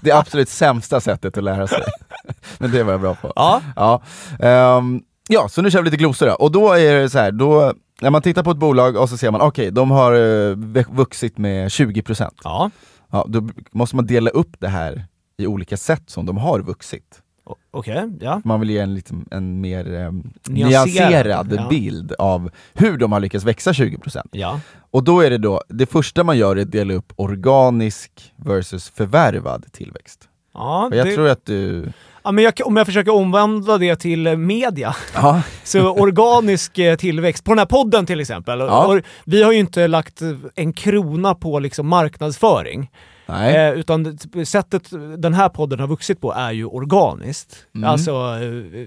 [0.00, 1.82] det är absolut sämsta sättet att lära sig.
[2.58, 3.32] Men det var jag bra på.
[3.36, 3.60] Ja.
[3.76, 4.02] Ja,
[4.40, 6.32] Ehm, ja så nu kör vi lite glosor då.
[6.32, 9.16] Och då är det så här, då, när man tittar på ett bolag och så
[9.16, 12.30] ser man, okej, de har eh, vux- vuxit med 20%.
[12.44, 12.70] Ja.
[13.10, 15.04] Ja, då måste man dela upp det här
[15.38, 17.22] i olika sätt som de har vuxit.
[17.70, 18.40] Okej, ja.
[18.44, 21.66] Man vill ge en, liten, en mer um, Nyanserad, nyanserad ja.
[21.68, 24.20] bild av hur de har lyckats växa 20%.
[24.32, 24.60] Ja.
[24.90, 28.88] Och då är det då, det första man gör är att dela upp organisk versus
[28.90, 30.28] förvärvad tillväxt.
[30.54, 31.92] Ja, Och jag det, tror att du...
[32.26, 36.96] ja, men jag, om jag försöker omvandla det till eh, media, Ja, så organisk eh,
[36.96, 39.00] tillväxt, på den här podden till exempel, Ja.
[39.24, 42.90] vi har ju inte lagt eh, en krona på liksom marknadsföring.
[43.28, 47.56] Eh, utan sättet den här podden har vuxit på är ju organiskt.
[47.74, 47.90] Mm.
[47.90, 48.34] Alltså,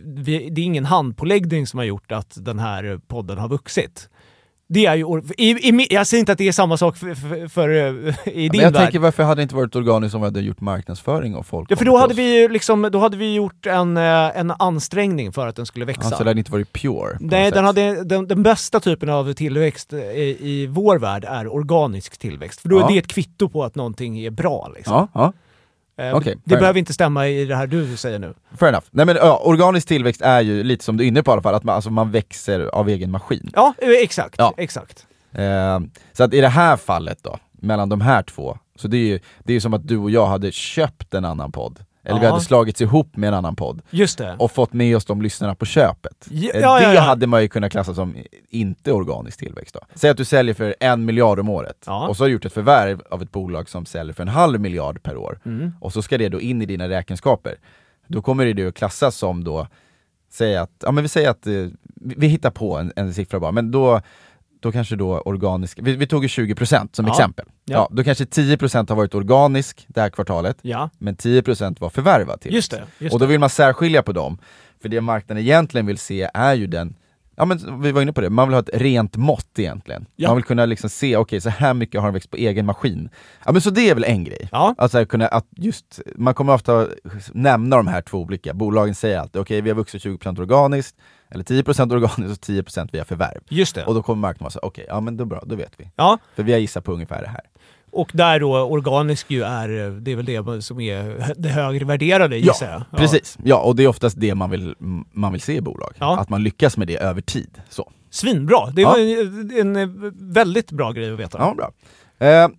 [0.03, 4.09] vi, det är ingen handpåläggning som har gjort att den här podden har vuxit.
[4.71, 7.47] Det är ju, i, i, jag säger inte att det är samma sak för, för,
[7.47, 8.73] för eh, i Men din jag värld.
[8.83, 11.75] tänker varför hade det inte varit organiskt om vi hade gjort marknadsföring och folk Ja,
[11.75, 12.19] för då hade oss?
[12.19, 14.03] vi liksom, då hade vi gjort en, eh,
[14.39, 16.01] en ansträngning för att den skulle växa.
[16.01, 17.17] Alltså det hade inte varit pure.
[17.19, 22.17] Nej, den, hade, den, den bästa typen av tillväxt i, i vår värld är organisk
[22.17, 22.61] tillväxt.
[22.61, 22.87] För då är Ja.
[22.87, 24.71] det ett kvitto på att någonting är bra.
[24.75, 24.93] Liksom.
[24.93, 25.33] Ja, ja.
[25.99, 28.33] Eh, okej, det behöver inte stämma i det här du säger nu.
[28.57, 28.85] Fair enough.
[28.91, 31.41] Nej men ja, organisk tillväxt är ju lite som du är inne på i alla
[31.41, 33.51] fall, att man, alltså, man växer av egen maskin.
[33.53, 34.35] Ja, eh, exakt.
[34.37, 34.53] Ja.
[34.57, 35.07] exakt.
[35.31, 35.79] Eh,
[36.13, 39.19] så att i det här fallet då, mellan de här två, så det är ju
[39.43, 41.79] det är som att du och jag hade köpt en annan podd.
[42.09, 42.31] Eller vi Ja.
[42.31, 44.35] hade slagits ihop med en annan podd Just det.
[44.39, 46.27] och fått med oss de lyssnarna på köpet.
[46.29, 48.15] Ja, Eh, ja, det hade man ju kunnat klassa som
[48.49, 49.79] inte organisk tillväxt då.
[49.95, 52.53] Säg att du säljer för en miljard om året, och så har du gjort ett
[52.53, 55.71] förvärv av ett bolag som säljer för en halv miljard per år, Mm.
[55.81, 57.55] och så ska det då in i dina räkenskaper.
[58.07, 59.67] Då kommer det att klassas som då,
[60.31, 61.53] säg att, ja men vi säger att, eh,
[61.95, 64.01] vi, vi hittar på en, en siffra bara, men då
[64.59, 67.11] då kanske då organisk, vi, vi tog ju 20% som Ja.
[67.11, 67.45] exempel.
[67.65, 67.73] Ja.
[67.75, 67.87] Ja.
[67.91, 72.53] då kanske 10% har varit organisk det här kvartalet, Ja, men 10% var förvärvad till.
[72.53, 72.83] just det.
[72.97, 74.37] Just Och då vill man särskilja på dem,
[74.81, 76.95] för det marknaden egentligen vill se är ju den
[77.35, 80.05] Ja men vi var inne på det, man vill ha ett rent mått egentligen.
[80.27, 83.09] Man vill kunna liksom se, okej så här mycket har den växt på egen maskin.
[83.45, 84.49] Ja men så det är väl en grej.
[84.51, 84.75] Ja.
[84.77, 86.87] Alltså kunna, att just, man kommer ofta
[87.33, 90.95] nämna de här två olika, bolagen säger alltid okej vi har vuxit 20% organiskt,
[91.31, 93.39] eller 10% organiskt och 10% via förvärv.
[93.49, 93.85] Just det.
[93.85, 95.91] Och då kommer marknaden vara så, okej, ja men då bra, då vet vi.
[95.95, 97.41] Ja, För vi har gissat på ungefär det här.
[97.91, 99.67] och där då organisk ju är,
[100.01, 102.83] det är väl det som är det högre värderade gissar jag.
[102.91, 102.97] Ja.
[102.97, 104.75] Precis, ja och det är oftast det man vill,
[105.13, 105.93] man vill se i bolag.
[105.99, 106.19] Ja.
[106.19, 107.61] Att man lyckas med det över tid.
[107.69, 107.91] Så.
[108.11, 108.69] Svinbra!
[108.71, 108.89] Det Ja.
[108.89, 108.99] var
[109.59, 111.37] en, en väldigt bra grej att veta.
[111.37, 111.71] Ja, bra.
[112.27, 112.49] Eh,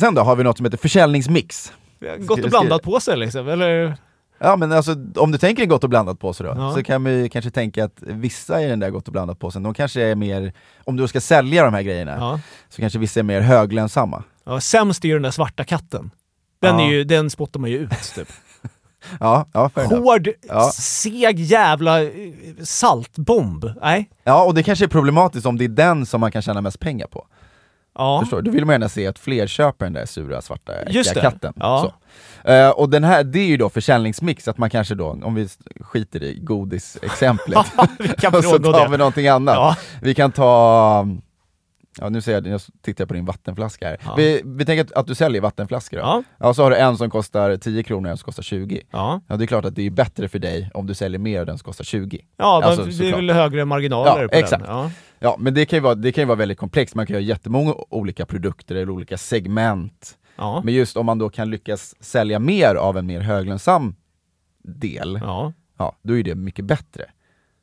[0.00, 1.72] sen då har vi något som heter försäljningsmix.
[2.18, 3.96] Gott och blandat på sig liksom, eller?
[4.44, 6.74] Ja men alltså om du tänker en gott och blandat påse då, Ja.
[6.74, 9.74] så kan vi kanske tänka att vissa i den där gott och blandat påsen, de
[9.74, 10.52] kanske är mer,
[10.84, 12.40] om du ska sälja de här grejerna, Ja.
[12.68, 14.22] så kanske vissa är mer höglönsamma.
[14.44, 16.10] Ja, sämst är ju den där svarta katten.
[16.60, 16.84] Den, Ja.
[16.86, 18.28] är ju, den spottar man ju ut typ.
[19.20, 19.70] Ja, ja.
[19.74, 20.70] Hård, Ja.
[20.74, 22.08] seg jävla eh,
[22.62, 23.64] saltbomb.
[23.80, 24.10] Nej?
[24.24, 26.80] Ja, och det kanske är problematiskt om det är den som man kan tjäna mest
[26.80, 27.26] pengar på.
[27.94, 28.20] Ja.
[28.20, 28.50] Förstår du?
[28.50, 31.52] Då vill man gärna se att fler köper den där sura svarta Just katten.
[31.56, 31.92] Ja.
[32.44, 35.48] Eh, och den här, det är ju då försäljningsmix, att man kanske då, om vi
[35.80, 37.58] skiter i godisexemplet,
[38.34, 38.88] och så tar det.
[38.90, 39.54] vi någonting annat.
[39.54, 39.76] Ja.
[40.02, 41.06] Vi kan ta,
[42.00, 43.96] ja nu ser jag, jag tittar på din vattenflaska här.
[44.04, 44.14] Ja.
[44.16, 46.02] Vi, vi tänker att, att du säljer vattenflaskor då.
[46.02, 46.22] Ja.
[46.38, 48.82] Ja, så har du en som kostar 10 kronor och en som kostar 20.
[48.90, 51.40] Ja, Ja det är klart att det är bättre för dig om du säljer mer
[51.40, 52.20] av den som kostar 20.
[52.38, 54.64] ja Alltså, det är väl högre marginaler Ja, på exakt.
[54.64, 54.74] den.
[54.76, 54.90] Ja.
[55.22, 57.20] Ja men det kan ju vara, det kan ju vara väldigt komplext, man kan ha
[57.20, 60.18] jättemånga olika produkter eller olika segment.
[60.36, 60.62] Ja.
[60.64, 63.94] Men just om man då kan lyckas sälja mer av en mer höglönsam
[64.64, 65.52] del, Ja.
[65.78, 67.04] ja, då är det mycket bättre.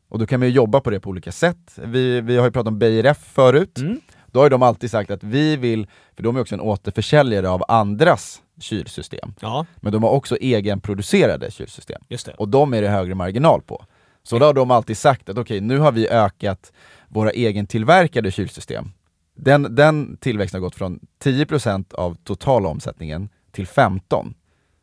[0.10, 1.80] Och då kan man ju jobba på det på olika sätt.
[1.84, 4.02] Vi, vi har ju pratat om BRF förut, Mm.
[4.32, 7.64] Då har de alltid sagt att vi vill, för de är också en återförsäljare av
[7.68, 12.02] andras kylsystem, Ja, men de har också egenproducerade kylsystem.
[12.38, 13.86] Och de är det högre marginal på.
[14.24, 16.72] Så då har de alltid sagt att okej, nu har vi ökat
[17.08, 18.92] våra egentillverkade kylsystem.
[19.36, 24.34] Den, den tillväxten har gått från 10% av totala omsättningen till 15%.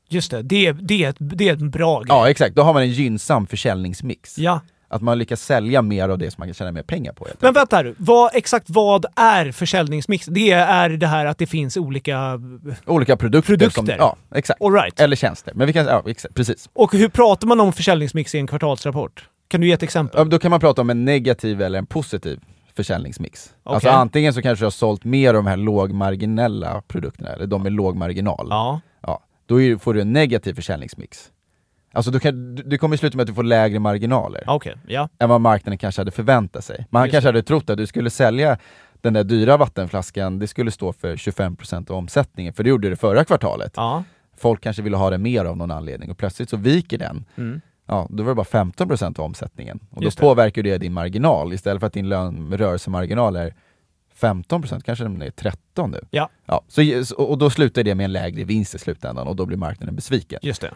[0.09, 2.07] Just det, det, är- det, det är en bra grej.
[2.09, 4.39] Ja exakt, då har man en gynnsam försäljningsmix.
[4.39, 4.61] Ja.
[4.89, 7.27] Att man lyckas sälja mer av det som man kan tjäna mer pengar på.
[7.41, 10.27] Men vänta här, vad, exakt vad är försäljningsmix?
[10.27, 12.41] Det är det här att det finns olika...
[12.87, 13.55] Olika produkter.
[13.71, 13.97] Som, Produkter.
[13.99, 14.63] ja, exakt.
[14.63, 15.01] All right.
[15.01, 15.53] Eller tjänster.
[15.57, 16.71] Men vi kan, ja, exakt, precis.
[16.73, 19.29] Och hur pratar man om försäljningsmix i en kvartalsrapport?
[19.49, 20.19] Kan du ge ett exempel?
[20.19, 22.41] Ja, Då kan man prata om en negativ eller en positiv
[22.77, 23.55] försäljningsmix.
[23.65, 23.99] Alltså Okej.
[23.99, 27.73] antingen så kanske du har sålt mer av de här lågmarginella produkterna, eller de med
[27.73, 28.47] låg marginal.
[28.51, 28.81] Ja.
[29.01, 31.31] Ja, då får du en negativ försäljningsmix.
[31.97, 35.09] Alltså du kan, du- det kommer sluta med att du får lägre marginaler Okej, ja.
[35.19, 36.87] än vad marknaden kanske hade förväntat sig.
[36.91, 37.29] Man Just kanske det.
[37.29, 38.59] hade trott att du skulle sälja
[39.01, 42.97] den där dyra vattenflaskan, det skulle stå för 25% av omsättningen, för det gjorde det
[42.97, 43.73] förra kvartalet.
[43.77, 44.05] Ja.
[44.37, 47.25] Folk kanske ville ha det mer av någon anledning och plötsligt så viker den.
[47.37, 47.61] Mm.
[47.89, 49.79] Ja, då var det bara 15% av omsättningen.
[49.91, 50.27] Och Just då det.
[50.29, 51.53] påverkar det din marginal.
[51.53, 53.55] Istället för att din lön, rörelsemarginal är
[54.21, 56.01] 15%, kanske den är 13 nu.
[56.11, 56.29] Ja.
[56.47, 59.57] Ja, så, och då slutar det med en lägre vinst i slutändan och då blir
[59.57, 60.39] marknaden besviken.
[60.43, 60.71] Just det.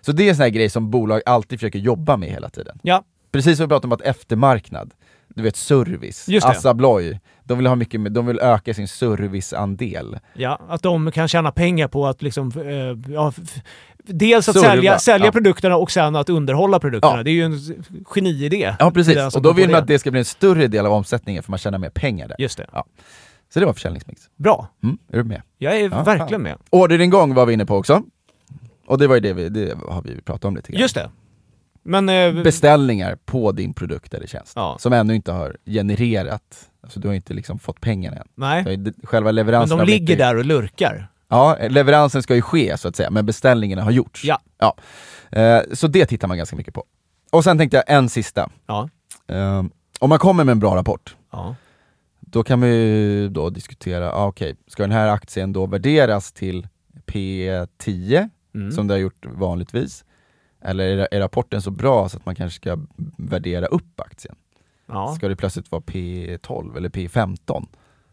[0.00, 2.78] Så det är en sån här grej som bolag alltid försöker jobba med hela tiden.
[2.82, 3.02] Ja.
[3.32, 4.90] Precis som vi pratade om att eftermarknad,
[5.28, 6.28] du vet service.
[6.42, 10.18] Assa Abloy, de vill, ha mycket, med- de vill öka sin serviceandel.
[10.34, 13.32] Ja, att de kan tjäna pengar på att liksom, eh, ja,
[14.04, 15.32] dels att Serva, sälja, sälja ja.
[15.32, 17.16] produkterna och sen att underhålla produkterna.
[17.16, 17.22] Ja.
[17.22, 17.58] Det är ju en
[18.04, 18.74] geniidé.
[18.78, 21.42] Ja precis, och då vill man att det ska bli en större del av omsättningen
[21.42, 22.36] för man tjänar mer pengar där.
[22.38, 22.66] Just det.
[23.54, 24.20] Så det var försäljningsmix.
[24.36, 24.68] Bra.
[24.82, 25.42] Mm, är du med?
[25.58, 26.56] Jag är Ja, verkligen med.
[26.70, 28.02] Orderingång var vi inne på också.
[28.90, 30.80] Och det var ju det vi, det har vi pratat om lite grann.
[30.80, 31.10] Just det.
[31.82, 32.08] Men...
[32.08, 34.52] Eh, Beställningar på din produkt eller tjänst.
[34.56, 34.76] Ja.
[34.80, 38.26] Som ännu inte har genererat, alltså du har inte liksom fått pengarna än.
[38.34, 41.08] nej, Själva men leveransen de har ligger där och lurkar.
[41.28, 44.24] Ja, leveransen ska ju ske så att säga, men beställningarna har gjorts.
[44.24, 44.40] Ja.
[44.58, 44.76] ja.
[45.38, 46.84] Eh, så det tittar man ganska mycket på.
[47.32, 48.50] Och sen tänkte jag en sista.
[48.66, 48.88] Ja.
[49.28, 49.64] Eh,
[50.00, 51.54] om man kommer med en bra rapport, Ja.
[52.20, 56.68] då kan vi ju då diskutera, ah, okej, ska den här aktien då värderas till
[57.06, 58.72] P10, Mm.
[58.72, 60.04] som det har gjort vanligtvis?
[60.60, 62.78] Eller är, är rapporten så bra så att man kanske ska
[63.16, 64.34] värdera upp aktien?
[64.86, 65.14] ja.
[65.14, 67.66] Ska det plötsligt vara P12 eller P15?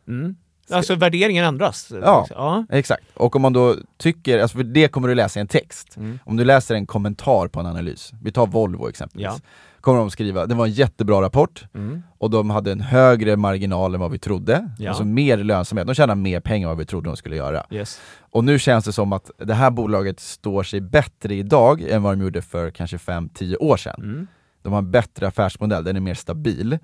[0.07, 0.35] Mm.
[0.69, 1.91] Alltså värderingen ändras.
[2.01, 2.27] Ja.
[2.29, 2.65] ja.
[2.69, 5.97] Exakt, och om man då tycker, alltså för det kommer du läsa i en text.
[5.97, 6.19] Mm.
[6.25, 9.39] Om du läser en kommentar på en analys, vi tar Volvo exempelvis, Ja.
[9.87, 12.03] Kommer de skriva, det var en jättebra rapport Mm.
[12.17, 14.89] och de hade en högre marginal än vad vi trodde, Ja.
[14.89, 17.65] alltså mer lönsamhet, de tjänar mer pengar än vad vi trodde de skulle göra.
[17.71, 18.01] Yes.
[18.19, 22.17] Och nu känns det som att det här bolaget står sig bättre idag än vad
[22.17, 23.99] de gjorde för kanske 5-10 år sedan.
[24.03, 24.27] Mm.
[24.61, 26.77] De har en bättre affärsmodell, den är mer stabil.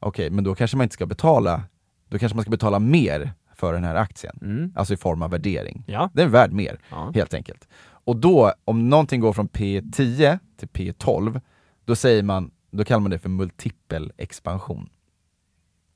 [0.00, 1.62] Okej, men då kanske man inte ska betala,
[2.08, 4.38] då kanske man ska betala mer för den här aktien.
[4.42, 4.72] Mm.
[4.76, 5.84] Alltså i form av värdering.
[5.86, 6.10] Ja.
[6.12, 7.12] Den är värd mer, Ja.
[7.14, 7.68] helt enkelt.
[8.04, 11.40] Och då, om någonting går från P10 till P12,
[11.86, 14.88] då säger man, då kallar man det för multipel expansion.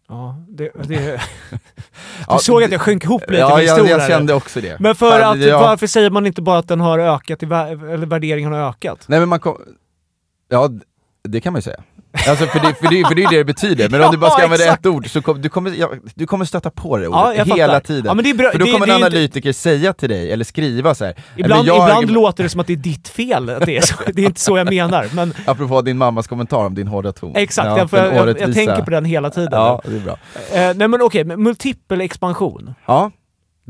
[0.09, 0.96] Ja, det, det,
[2.29, 3.98] Ja, du såg att jag sjönk ihop lite Ja, med historien.
[3.98, 4.81] jag kände också det.
[4.81, 5.61] Men för att, ja.
[5.61, 9.05] varför säger man inte bara att den har ökat, eller värderingen har ökat?
[9.09, 9.57] Nej men man kom...
[10.48, 10.70] Ja,
[11.22, 11.83] det kan man ju säga.
[12.12, 14.30] Alltså för det, för det, för det är det det betyder, men om du bara
[14.30, 14.80] ska Ja, använda exakt.
[14.80, 17.56] ett ord så kommer du kommer, ja, du kommer stöta på det Ja, ordet jag
[17.56, 17.80] hela fattar.
[17.86, 18.22] tiden.
[18.26, 18.50] Ja, bra.
[18.50, 21.14] För då Det- kommer en analytiker säga till dig, eller skriva så här.
[21.36, 23.80] Ibland, "Men jag ibland låter det som att det är ditt fel att det är
[23.80, 23.94] så.
[24.14, 25.06] Det är inte så jag menar.
[25.12, 27.32] Men Apropå din mammas kommentar om din hårda ton.
[27.36, 29.52] exakt, Ja, jag, jag, jag, tänker på den hela tiden.
[29.52, 30.16] Ja, det är bra.
[30.52, 32.74] Eh, nej men okej, men multipel expansion.
[32.86, 33.10] Ja,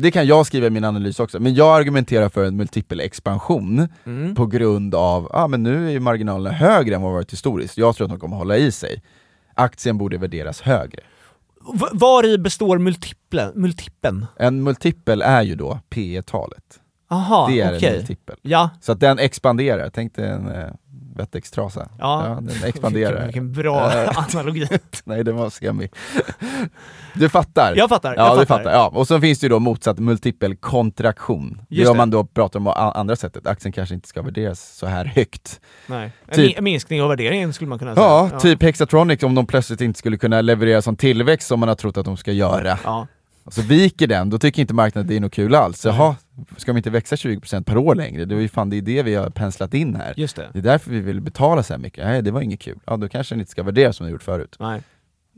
[0.03, 3.89] det kan jag skriva i min analys också, men jag argumenterar för en multipel expansion
[4.07, 4.35] Mm.
[4.35, 7.79] på grund av, ja ah, men nu är marginalerna högre än vad de varit historiskt,
[7.79, 9.03] jag tror att de kommer hålla i sig.
[9.55, 11.01] Aktien borde värderas högre.
[11.75, 13.53] V- var i består multiplen?
[13.55, 14.27] multipeln?
[14.37, 17.89] En multipel är ju då P talet Aha, Det är okej.
[17.89, 18.37] en multipel.
[18.43, 20.67] Ja, Så att den expanderar, tänk dig en eh,
[21.16, 21.88] Wettex-trasa.
[21.99, 22.38] Ja.
[22.42, 23.11] den expanderar.
[23.11, 23.90] vilken, vilken bra
[24.33, 24.68] analogi.
[25.05, 25.88] Nej, den var semi.
[27.14, 27.75] Du fattar?
[27.77, 28.59] Jag fattar, Ja, jag du fattar.
[28.64, 28.73] fattar.
[28.73, 28.88] Ja.
[28.94, 31.61] Och så finns det ju då motsatt multipel kontraktion.
[31.68, 31.99] Det är om det.
[31.99, 35.61] man då pratar om andra sättet, aktien kanske inte ska värderas så här högt.
[35.87, 36.12] Nej.
[36.27, 38.07] En Typ- mi- minskning av värderingen skulle man kunna säga.
[38.07, 41.77] Ja, typ Hexatronic om de plötsligt inte skulle kunna leverera som tillväxt som man har
[41.77, 42.79] trott att de ska göra.
[42.85, 43.07] Ja.
[43.44, 45.85] Och så viker den, då tycker inte marknaden att det är något kul alls.
[45.85, 46.16] Jaha,
[46.57, 48.24] ska de inte växa 20% per år längre?
[48.24, 50.14] Det är ju fan det, är det vi har penslat in här.
[50.16, 50.48] Just det.
[50.53, 52.05] Det är därför vi vill betala så här mycket.
[52.05, 52.79] Nej, det var inget kul.
[52.87, 54.57] Ja, då kanske den inte ska värderas som den gjort förut.
[54.61, 54.83] Nej.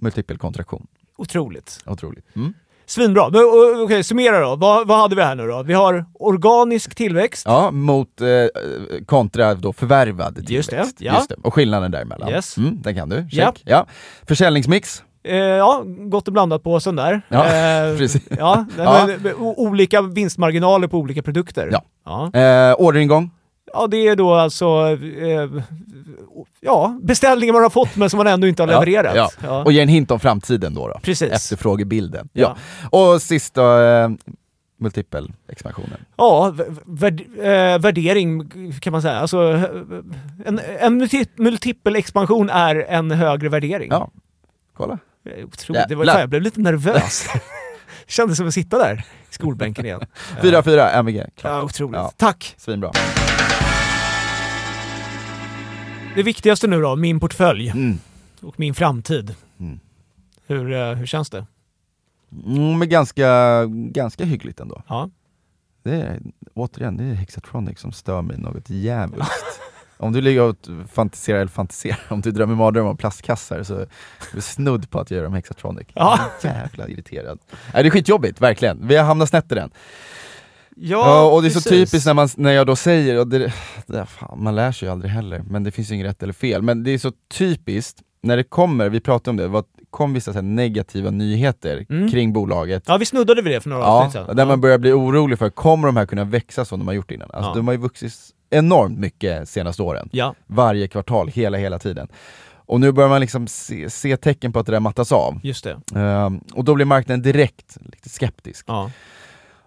[0.00, 0.86] Multipel kontraktion.
[1.16, 1.80] Otroligt.
[1.86, 2.24] Otroligt.
[2.36, 2.54] Mm.
[2.86, 3.30] Svinbra.
[3.30, 4.56] Men, o- Okej, summera då.
[4.56, 5.62] Vad, vad hade vi här nu då?
[5.62, 7.42] Vi har organisk tillväxt.
[7.46, 8.26] Ja, mot eh,
[9.06, 10.50] kontra då förvärvad tillväxt.
[10.52, 11.14] Just det, ja.
[11.14, 11.34] Just det.
[11.42, 12.28] Och skillnaden däremellan.
[12.30, 12.56] Yes.
[12.56, 13.16] Mm, den kan du.
[13.16, 13.32] Check.
[13.38, 13.52] Ja.
[13.64, 13.86] Ja.
[14.26, 17.22] Försäljningsmix Eh, ja, gott och blandat påsen där.
[17.28, 18.22] Ja, Eh, precis.
[18.38, 18.66] Ja.
[18.76, 21.68] Men, o- olika vinstmarginaler på olika produkter.
[21.72, 21.82] Ja.
[22.34, 23.30] Ja, Eh, orderingång?
[23.74, 24.66] ja det är då alltså
[25.20, 25.62] eh,
[26.60, 29.14] ja, beställningar man har fått men som man ändå inte har levererat.
[29.16, 29.30] ja.
[29.42, 29.64] Ja.
[29.64, 30.88] Och ge en hint om framtiden då.
[30.88, 30.98] då.
[31.02, 31.32] Precis.
[31.32, 32.28] Efterfrågebilden.
[32.32, 32.56] Ja.
[32.90, 32.98] Ja.
[33.14, 34.08] Och sista, eh,
[34.80, 36.04] multipelexpansionen.
[36.16, 36.54] Ja,
[36.84, 39.18] värd, eh, värdering kan man säga.
[39.18, 39.62] Alltså, eh,
[40.46, 43.88] en, en multi- multipel expansion är en högre värdering.
[43.90, 44.10] Ja,
[44.76, 44.98] kolla.
[45.44, 45.88] Otroligt.
[45.88, 47.26] Det var, fan, jag blev lite nervös.
[48.06, 50.00] Kändes som att sitta där i skolbänken igen.
[50.42, 51.16] 4-4, MVG.
[51.16, 51.52] Klart.
[51.52, 51.96] Ja, otroligt.
[52.00, 52.12] Ja.
[52.16, 52.54] Tack!
[52.58, 52.92] Svinbra.
[56.14, 57.98] Det viktigaste nu då, min portfölj Mm.
[58.40, 59.34] och min framtid.
[59.60, 59.80] Mm.
[60.46, 61.46] Hur, eh, hur känns det?
[62.46, 64.82] Mm, men ganska, ganska hyggligt ändå.
[64.88, 65.10] Ja.
[65.82, 66.20] Det är,
[66.54, 69.32] återigen, det är Hexatronic som stör mig något djävulskt.
[70.02, 70.56] om du ligger och
[70.92, 73.86] fantiserar, eller fantiserar, om du drömmer mardrömmar om plastkassar så är
[74.34, 75.86] du snudd på att göra dem Hexatronic.
[75.94, 76.18] Ja.
[76.42, 77.38] Jävla irriterad.
[77.74, 78.88] Nej, det är skitjobbigt, verkligen.
[78.88, 79.70] Vi har hamnat snett i den.
[80.76, 81.90] Ja, Ja, och det är så precis.
[81.90, 83.52] typiskt när, man, när jag då säger, och det,
[83.86, 86.32] det, fan, man lär sig ju aldrig heller, men det finns ju inget rätt eller
[86.32, 90.14] fel, men det är så typiskt när det kommer, vi pratade om det, vad kom
[90.14, 92.10] vissa så negativa nyheter Mm.
[92.10, 94.36] kring bolaget Ja, vi snuddade vid det för några Ja, avsnitt sedan.
[94.36, 97.10] där man börjar bli orolig för, kommer de här kunna växa som de har gjort
[97.10, 97.30] innan?
[97.32, 97.54] Alltså Ja.
[97.54, 98.12] de har ju vuxit
[98.52, 102.08] enormt mycket senaste åren, Ja, varje kvartal, hela hela tiden.
[102.66, 105.40] Och nu börjar man liksom se, se tecken på att det där mattas av.
[105.42, 105.98] just det.
[106.00, 108.64] Ehm, och då blir marknaden direkt lite skeptisk.
[108.68, 108.90] Ja.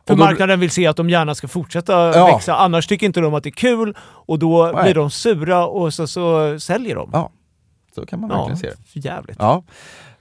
[0.07, 2.25] För Och då- marknaden vill se att de gärna ska fortsätta Ja.
[2.25, 4.83] växa, annars tycker inte de att det är kul och då Nej.
[4.83, 7.09] blir de sura och så, så säljer de.
[7.13, 7.31] Ja,
[7.95, 8.99] Så kan man verkligen se det.
[9.09, 9.37] jävligt.
[9.39, 9.63] Ja.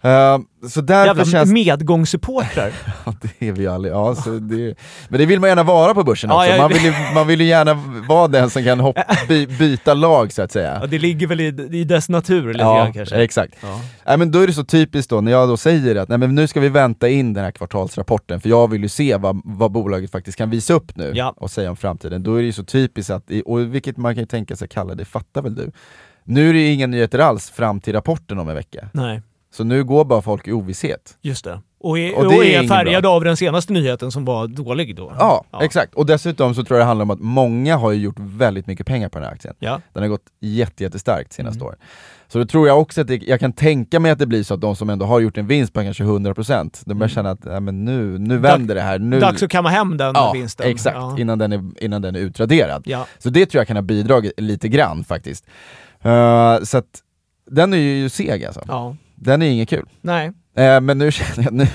[0.04, 2.72] Ehm, så därför Jävla känns medgångssupportrar.
[3.06, 3.88] Ja, det är vi alla.
[3.88, 4.74] Ja, så det,
[5.08, 6.56] men det vill man gärna vara på börsen Ja, också.
[6.58, 7.74] Man, vill ju, man vill ju gärna
[8.08, 10.78] vara den som kan hoppa, by, byta lag så att säga.
[10.80, 13.16] ja, det ligger väl i, i dess natur lite Ja, grann kanske.
[13.16, 13.54] exakt.
[13.62, 13.80] Ja.
[14.06, 16.34] Nej, men då är det så typiskt då när jag då säger att nej, men
[16.34, 19.72] nu ska vi vänta in den här kvartalsrapporten för jag vill ju se vad, vad
[19.72, 21.34] bolaget faktiskt kan visa upp nu Ja.
[21.36, 22.22] och säga om framtiden.
[22.22, 24.94] Då är det ju så typiskt att, och vilket man kan ju tänka sig kalla
[24.94, 25.70] det fattar väl du.
[26.24, 28.88] Nu är det ju inga nyheter alls fram till rapporten om en vecka.
[28.92, 29.22] Nej,
[29.56, 31.18] Så nu går bara folk i ovisshet.
[31.22, 31.60] just det.
[31.80, 34.96] Och är, Och och är är, inget färgad av den senaste nyheten som var dålig
[34.96, 35.12] då.
[35.18, 35.94] Ja, exakt.
[35.94, 39.08] Och dessutom så tror jag det handlar om att många har gjort väldigt mycket pengar
[39.08, 39.54] på den här aktien.
[39.58, 39.80] Ja.
[39.92, 41.66] Den har gått jätte, jättestarkt senaste Mm.
[41.68, 41.78] åren.
[42.28, 44.54] Så då tror jag också att det, jag kan tänka mig att det blir så
[44.54, 47.44] att de som ändå har gjort en vinst på kanske 100% de börjar känna att
[47.44, 48.98] nej, men nu, nu vänder det här.
[48.98, 49.06] Nu...
[49.16, 49.20] Mm.
[49.20, 50.70] Dags att kamma hem den ja, vinsten.
[50.70, 50.96] exakt.
[50.96, 51.18] Ja.
[51.18, 52.82] Innan, den är, innan den är utraderad.
[52.86, 53.06] Ja.
[53.18, 55.46] Så det tror jag kan ha bidragit lite grann faktiskt.
[56.02, 57.02] Eh, så att
[57.50, 58.62] den är ju seg alltså.
[58.68, 58.96] ja.
[59.24, 59.86] Den är inget kul.
[60.00, 60.32] Nej.
[60.56, 61.66] Eh, men nu känner jag, nu,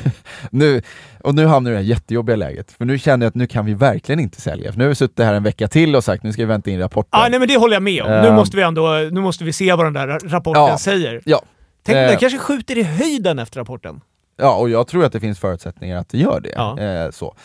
[0.51, 0.81] nu,
[1.23, 3.47] och nu hamnar vi i det här jättejobbiga läget, för nu känner jag att nu
[3.47, 6.03] kan vi verkligen inte sälja, för nu har vi suttit här en vecka till och
[6.03, 7.09] sagt nu ska vi vänta in rapporten.
[7.21, 8.09] Ah, nej men det håller jag med om.
[8.09, 8.35] nu, Ehm.
[8.35, 10.77] måste vi ändå, nu måste vi se vad den där ra- rapporten Ja.
[10.77, 11.21] säger.
[11.25, 11.41] Ja.
[11.83, 12.07] Tänk om Eh.
[12.09, 14.01] den kanske skjuter i höjden efter rapporten.
[14.41, 16.53] Ja, och jag tror att det finns förutsättningar att det gör det.
[16.55, 16.79] Ja.
[16.79, 17.35] Eh, så.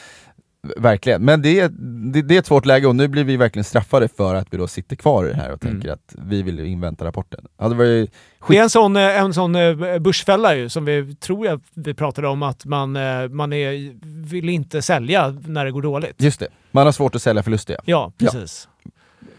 [0.76, 1.68] Verkligen, men det är,
[2.12, 4.56] det, det är ett svårt läge och nu blir vi verkligen straffade för att vi
[4.56, 5.74] då sitter kvar i det här och Mm.
[5.74, 7.44] tänker att vi vill invänta rapporten.
[7.58, 8.06] Ja, det ju
[8.48, 11.94] Det är en sån, eh, en sån eh, börsfälla ju, som vi tror jag vi
[11.94, 13.92] pratade om, att man, eh, man är,
[14.30, 16.22] vill inte sälja när det går dåligt.
[16.22, 17.78] Just det, man har svårt att sälja förlustiga.
[17.84, 18.68] Ja, precis.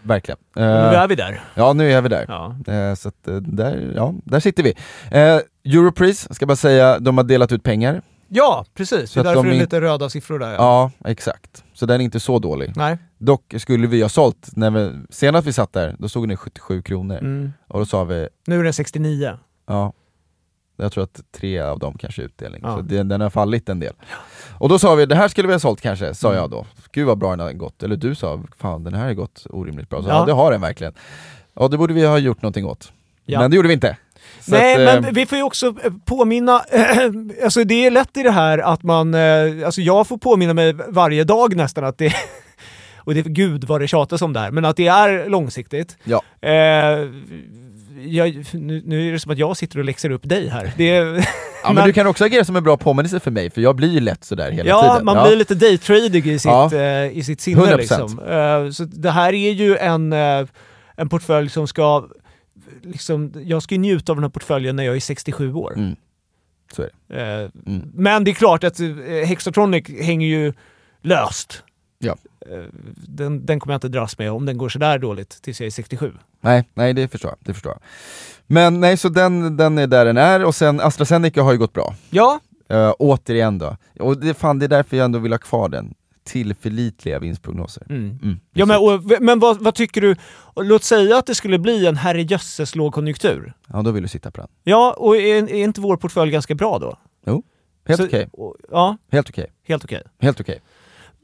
[0.01, 0.37] Verkligen.
[0.37, 1.41] Och Nu är vi där.
[1.55, 2.25] Ja, nu är vi där.
[2.27, 2.55] Ja.
[2.95, 4.73] Så att, där, ja, där sitter vi.
[5.11, 5.39] Eh,
[5.73, 8.01] Europris, ska bara säga, de har delat ut pengar.
[8.27, 9.11] Ja, precis.
[9.11, 10.53] Så det är därför de det är lite röda siffror där.
[10.53, 10.91] Ja.
[11.05, 11.63] exakt.
[11.73, 12.73] Så den är inte så dålig.
[12.75, 12.97] Nej.
[13.17, 16.35] Dock skulle vi ha sålt, när vi, senast vi satt där, då stod den i
[16.35, 17.17] 77 kronor.
[17.17, 17.53] Mm.
[17.67, 19.37] Och då sa vi, Nu är den 69.
[19.67, 19.93] ja,
[20.77, 22.61] jag tror att tre av dem kanske är utdelning.
[22.63, 22.75] Ja.
[22.75, 23.93] Så den, den har fallit en del.
[24.59, 26.39] Och då sa vi, det här skulle vi ha sålt kanske, sa Mm.
[26.41, 26.65] jag då.
[26.91, 27.83] Gud vad bra den har gått.
[27.83, 30.01] Eller du sa, fan den här har gått orimligt bra.
[30.03, 30.19] Så, Ja.
[30.19, 30.25] ja.
[30.25, 30.93] det har den verkligen.
[31.53, 32.91] Ja, det borde vi ha gjort någonting åt.
[33.25, 33.39] Ja.
[33.39, 33.97] Men det gjorde vi inte.
[34.47, 36.61] Nej, att, eh, men vi får ju också eh, påminna,
[37.43, 40.73] alltså det är lätt i det här att man, eh, alltså jag får påminna mig
[40.87, 42.13] varje dag nästan att det,
[42.97, 45.97] och det, gud vad det tjatas om det här, men att det är långsiktigt.
[46.03, 46.21] Ja.
[46.41, 47.09] Eh,
[48.07, 50.71] jag, nu, nu är det som att jag sitter och läxar upp dig här.
[50.77, 51.25] Det,
[51.67, 53.89] Ja, men, du kan också agera som en bra påminnelse för mig, för jag blir
[53.89, 55.05] ju lätt sådär hela ja, tiden.
[55.05, 56.73] man blir lite daytradig i sitt, Ja.
[56.73, 57.77] eh, i sitt sinne 100%.
[57.77, 58.19] liksom.
[58.19, 60.45] Eh, så det här är ju en, eh,
[60.95, 62.05] en portfölj som ska,
[62.81, 65.73] liksom, jag ska ju njuta av den här portföljen när jag är 67 år.
[65.77, 65.95] Mm.
[66.73, 67.43] Så är det.
[67.43, 67.91] Eh, Mm.
[67.93, 68.87] Men det är klart att eh,
[69.25, 70.53] Hexatronic hänger ju
[71.01, 71.63] löst.
[71.99, 72.15] Ja.
[72.51, 72.63] Eh,
[72.95, 75.71] Den, den kommer jag inte dras med om den går sådär dåligt tills jag är
[75.71, 76.13] 67.
[76.41, 77.37] Nej, nej det förstår jag.
[77.39, 77.81] Det förstår jag.
[78.47, 81.73] Men nej, så den, den är där den är, och sen AstraZeneca har ju gått
[81.73, 81.95] bra.
[82.09, 82.39] Ja,
[82.73, 83.77] Uh, återigen då.
[83.99, 85.93] Och det, fan, det är därför jag ändå vill ha kvar den.
[86.25, 87.83] Tillförlitliga vinstprognoser.
[87.89, 88.19] Mm.
[88.23, 90.15] Mm, Ja, men, och, men vad, vad tycker du?
[90.55, 93.53] Låt säga att det skulle bli en herrejösses lågkonjunktur.
[93.67, 94.49] ja, då vill du sitta på den.
[94.63, 96.97] Ja, och är, är inte vår portfölj ganska bra då?
[97.87, 98.29] Helt Så- okej.
[98.31, 99.47] och- Ja, Helt okej.
[99.67, 100.01] helt okej.
[100.21, 100.59] Helt okej.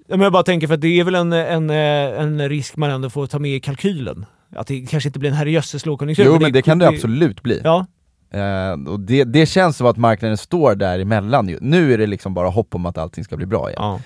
[0.08, 3.10] Men jag bara tänker för det är väl en, en, eh, en risk man ändå
[3.10, 4.26] får ta med i kalkylen.
[4.56, 6.26] Att det kanske inte blir en herrejösses lågkonjunktur.
[6.26, 7.62] Jo men det kan det absolut bli.
[7.64, 7.86] Ja,
[8.34, 11.58] Eh, och det, det känns som att marknaden står däremellan ju.
[11.62, 13.82] Nu är det liksom bara hopp om att allting ska bli bra igen.
[13.84, 14.00] ja.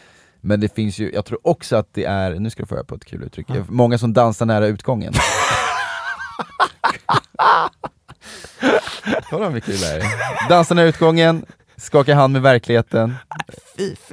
[0.48, 2.84] Men det finns ju, jag tror också att det är, nu ska du få höra
[2.86, 5.14] på ett kul uttryck, många som dansar nära utgången.
[9.30, 10.04] Kolla vad kul det är.
[10.50, 11.46] Dansar nära utgången,
[11.78, 13.16] skaka hand med verkligheten.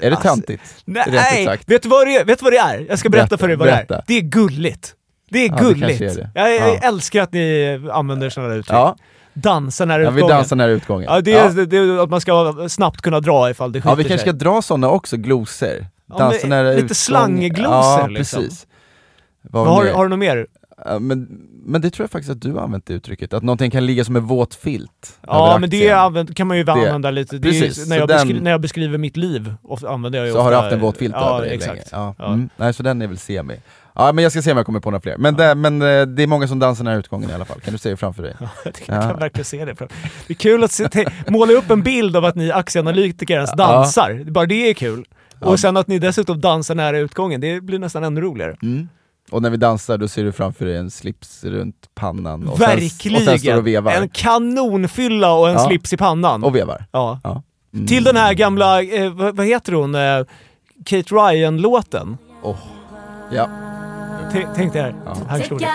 [0.01, 0.62] Är det töntigt?
[0.62, 2.24] Ut Nej, vet du, vad det är?
[2.24, 2.87] vet vad det är?
[2.89, 3.76] Jag ska berätta, Berätta, för dig vad det är.
[3.87, 4.05] berätta.
[4.07, 4.95] Det är gulligt.
[5.30, 5.99] Det är Ja, det gulligt.
[6.01, 6.30] kanske är det.
[6.35, 6.78] Jag, Ja.
[6.89, 8.72] älskar att ni använder sådana uttryck.
[8.76, 8.97] Ja,
[9.35, 10.37] Dansa nära jag vill utgången.
[10.37, 11.09] dansa nära utgången.
[11.12, 13.95] Ja, det är, Det är att man ska snabbt kunna dra ifall det skiter Ja
[13.95, 14.39] vi kanske ska sig.
[14.39, 15.87] dra sådana också, glosor.
[16.12, 16.94] Ja, Dansa nära lite utgång.
[16.94, 18.42] slangglosor, Ja liksom.
[18.42, 18.66] precis.
[19.42, 20.46] Vad har, har du något mer?
[21.00, 21.28] Men,
[21.64, 24.04] men det tror jag faktiskt att du har använt det uttrycket, att någonting kan ligga
[24.04, 27.38] som en våt filt Ja, men det använd, kan man ju använda lite.
[27.38, 29.54] Det är, Precis, när, så jag den- beskri- när jag beskriver mitt liv
[29.86, 30.44] använder jag ju Så ofta...
[30.44, 31.88] har du haft en våt filt ja, över exakt.
[31.92, 32.14] Ja.
[32.18, 32.26] Ja.
[32.26, 32.48] Mm.
[32.56, 33.60] Nej, så den är väl semi.
[33.94, 35.16] Ja men jag ska se om jag kommer på några fler.
[35.18, 37.72] Men, det, men eh, det är många som dansar nära utgången i alla fall, kan
[37.72, 38.34] du se det framför dig?
[38.64, 39.00] Jag Ja.
[39.02, 39.74] kan verkligen se det.
[39.78, 39.88] Det
[40.28, 40.88] är kul att se,
[41.28, 44.24] måla upp en bild av att ni aktieanalytiker ens dansar.
[44.30, 45.04] Bara det är kul.
[45.43, 45.49] Ja.
[45.49, 48.57] Och sen att ni dessutom dansar nära utgången, det blir nästan ännu roligare.
[48.62, 48.88] Mm.
[49.30, 52.66] Och när vi dansar då ser du framför dig en slips runt pannan och sen,
[52.68, 53.16] Verkligen!
[53.16, 53.93] och sen står och vevar.
[53.93, 55.66] En kanonfylla och en Ja.
[55.66, 56.45] slips i pannan.
[56.45, 56.84] Och vevar.
[56.93, 57.20] ja.
[57.24, 57.43] Ja.
[57.74, 57.86] Mm.
[57.86, 60.24] Till den här gamla, eh, vad, heter hon, eh,
[60.86, 62.16] Kate Ryan-låten.
[62.43, 62.57] Oh.
[63.32, 63.49] Ja.
[64.32, 65.16] T- Tänk dig här, Ja.
[65.28, 65.68] här slår det.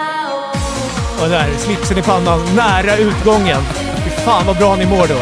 [1.23, 3.61] Och där, slipsen i pannan, nära utgången.
[4.03, 5.15] Fy fan vad bra ni mår då.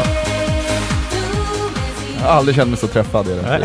[2.20, 3.44] Jag har aldrig känt mig så träffad i den.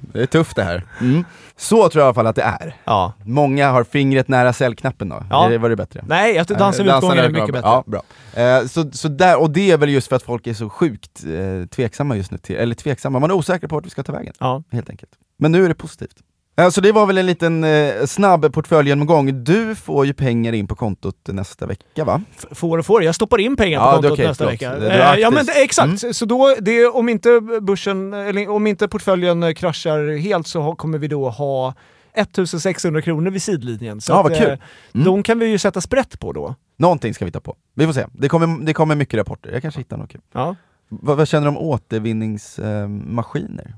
[0.00, 0.84] Det är tufft det här.
[1.00, 1.24] Mm.
[1.56, 2.76] Så tror jag i alla fall att det är.
[2.84, 3.12] Ja.
[3.24, 5.48] Många har fingret nära cellknappen då, Ja.
[5.48, 6.04] Det- var det bättre?
[6.08, 7.68] Nej, jag dansar vid Eh, utgången är mycket bättre.
[7.68, 8.02] Ja, bra.
[8.42, 11.24] Eh, så, så där, och det är väl just för att folk är så sjukt
[11.24, 14.12] eh, tveksamma just nu, till, eller tveksamma, man är osäker på vart vi ska ta
[14.12, 14.34] vägen.
[14.40, 14.62] Ja.
[14.72, 15.10] Helt enkelt.
[15.38, 16.16] Men nu är det positivt.
[16.58, 19.44] Eh, så det var väl en liten eh, snabb portföljgenomgång.
[19.44, 22.22] Du får ju pengar in på kontot nästa vecka va?
[22.38, 23.02] F- Får och får.
[23.04, 24.62] Jag stoppar in pengar på Ja, kontot okej, nästa förlåt.
[24.62, 24.76] vecka.
[25.14, 26.14] Eh, ja men exakt, Mm.
[26.14, 30.74] så då, det, om inte börsen, eller om inte portföljen eh, kraschar helt så ha,
[30.76, 31.74] kommer vi då ha
[32.14, 34.00] 1600 kronor vid sidlinjen.
[34.00, 34.50] Så Ja, att, vad kul.
[34.50, 34.58] eh,
[34.94, 35.04] Mm.
[35.04, 36.54] De kan vi ju sätta sprätt på då.
[36.76, 37.56] Någonting ska vi ta på.
[37.74, 38.04] Vi får se.
[38.12, 40.20] Det kommer, det kommer mycket rapporter, jag kanske hittar något kul.
[40.32, 40.56] Ja.
[40.88, 43.64] Vad, vad känner du om återvinningsmaskiner?
[43.64, 43.72] Har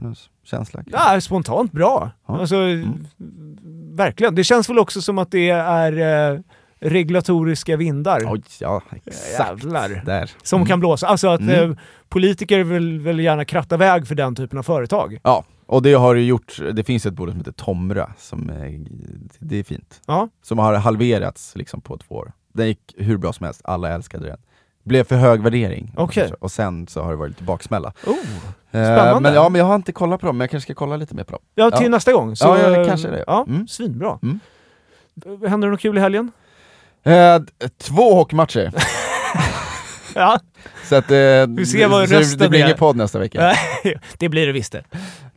[0.00, 0.14] någon
[0.44, 0.82] känsla?
[0.86, 2.10] Ja, spontant bra.
[2.26, 2.38] Ja.
[2.40, 3.06] Alltså, Mm.
[3.96, 4.34] Verkligen.
[4.34, 6.40] Det känns väl också som att det är eh,
[6.80, 8.20] regulatoriska vindar.
[8.26, 9.62] Oj, ja exakt.
[10.06, 10.30] Där.
[10.42, 10.68] Som Mm.
[10.68, 11.06] kan blåsa.
[11.06, 11.70] Alltså att Mm.
[11.70, 11.76] eh,
[12.08, 15.18] politiker vill väl gärna kratta väg för den typen av företag.
[15.22, 18.80] Ja, och det har du gjort, det finns ett bolag som heter Tomra, som är,
[19.38, 20.00] det är fint.
[20.06, 20.28] Ja.
[20.42, 22.32] Som har halverats liksom på två år.
[22.52, 24.38] Den gick hur bra som helst, alla älskade den.
[24.84, 25.92] Blev för hög värdering.
[25.96, 26.32] Okej.
[26.40, 27.92] Och sen så har det varit lite baksmälla.
[28.06, 28.14] Oh.
[28.14, 28.16] Eh,
[28.70, 29.20] Spännande.
[29.20, 31.14] Men, ja, men jag har inte kollat på dem, men jag kanske ska kolla lite
[31.14, 31.40] mer på dem.
[31.54, 31.88] Ja, till Ja.
[31.90, 32.36] nästa gång.
[32.36, 33.24] Så, Ja, ja, kanske det.
[33.26, 33.68] Ja, Mm.
[33.68, 34.18] svinbra.
[34.22, 34.40] Mm.
[35.48, 36.32] Händer det något kul i helgen?
[37.04, 37.38] Eh,
[37.78, 38.72] två hockeymatcher.
[40.16, 40.38] Ja,
[40.84, 41.16] så att, eh,
[41.48, 43.52] Vi ser vad det- det blir ingen podd nästa vecka.
[44.18, 44.84] det blir det visst det.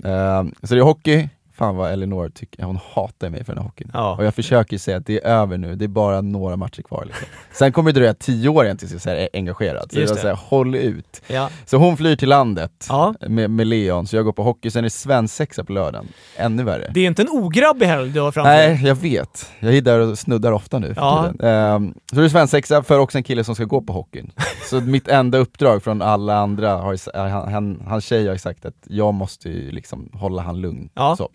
[0.09, 3.69] Eh, så det är hockey, fan vad Elinor tycker, hon hatar mig för den här
[3.69, 3.91] hockeyn.
[3.93, 4.15] Ja.
[4.15, 7.03] Och jag försöker säga att det är över nu, det är bara några matcher kvar.
[7.05, 7.27] Liksom.
[7.51, 9.91] Sen kommer det dröja tio år igen tills jag är engagerad.
[9.91, 11.21] Så Just jag säger håll ut.
[11.27, 11.49] Ja.
[11.65, 13.13] Så hon flyr till landet Ja.
[13.27, 16.07] med, med Leon, så jag går på hockey, sen är det svensexa på lördagen.
[16.37, 16.91] Ännu värre.
[16.93, 18.51] Det är inte en ograbbig helg du har framför.
[18.51, 19.51] Nej, jag vet.
[19.59, 21.31] Jag är där och snuddar ofta nu Ja.
[21.43, 24.31] Ehm, så det är svensexa för också en kille som ska gå på hockeyn.
[24.69, 28.73] så mitt enda uppdrag från alla andra, har, han, han, hans tjej har sagt att
[28.87, 30.89] jag måste ju liksom hålla han lugn.
[30.93, 31.15] Ja.
[31.15, 31.29] Så.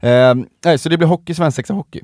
[0.00, 2.02] Ehm, nej, så det blir hockey, svensexa hockey.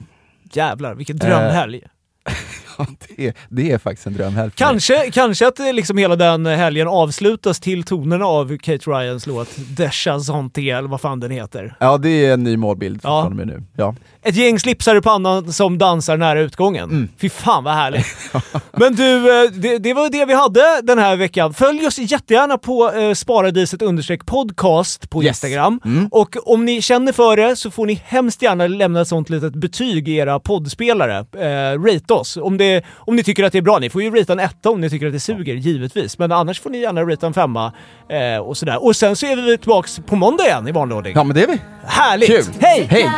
[0.52, 1.82] Jävlar, vilken drömhelg.
[3.16, 4.50] Det, är, det är faktiskt en mig.
[4.54, 9.48] Kanske, kanske att det liksom hela den helgen avslutas till tonerna av Kate Ryans låt
[9.56, 11.76] Desha Zonte, eller vad fan den heter.
[11.80, 13.22] Ja, det är en ny målbild Ja.
[13.22, 13.62] från och med nu.
[13.76, 13.94] Ja.
[14.22, 16.90] Ett gäng slipsar i pannan som dansar nära utgången.
[16.90, 17.08] Mm.
[17.20, 18.06] Fy fan vad härligt.
[18.72, 21.54] Men du, eh, det, det var det vi hade den här veckan.
[21.54, 23.82] Följ oss jättegärna på eh, sparadiset
[24.26, 25.28] podcast på Yes.
[25.28, 25.80] Instagram.
[25.84, 26.08] Mm.
[26.10, 29.54] Och om ni känner för det så får ni hemskt gärna lämna ett sånt litet
[29.54, 31.18] betyg i era poddspelare.
[31.18, 32.36] Eh, rate oss.
[32.36, 33.78] Om, det, om ni tycker att det är bra.
[33.78, 36.18] Ni får ju rita en etta om ni tycker att det suger, givetvis.
[36.18, 37.72] Men annars får ni gärna rita en femma
[38.08, 38.84] eh, och sådär.
[38.84, 41.12] Och sen så är vi tillbaks på måndag igen i vanlig ordning.
[41.16, 41.60] ja, men det är vi.
[41.84, 42.28] Härligt!
[42.28, 42.44] Kul.
[42.60, 42.86] Hej!
[42.90, 43.10] Hej!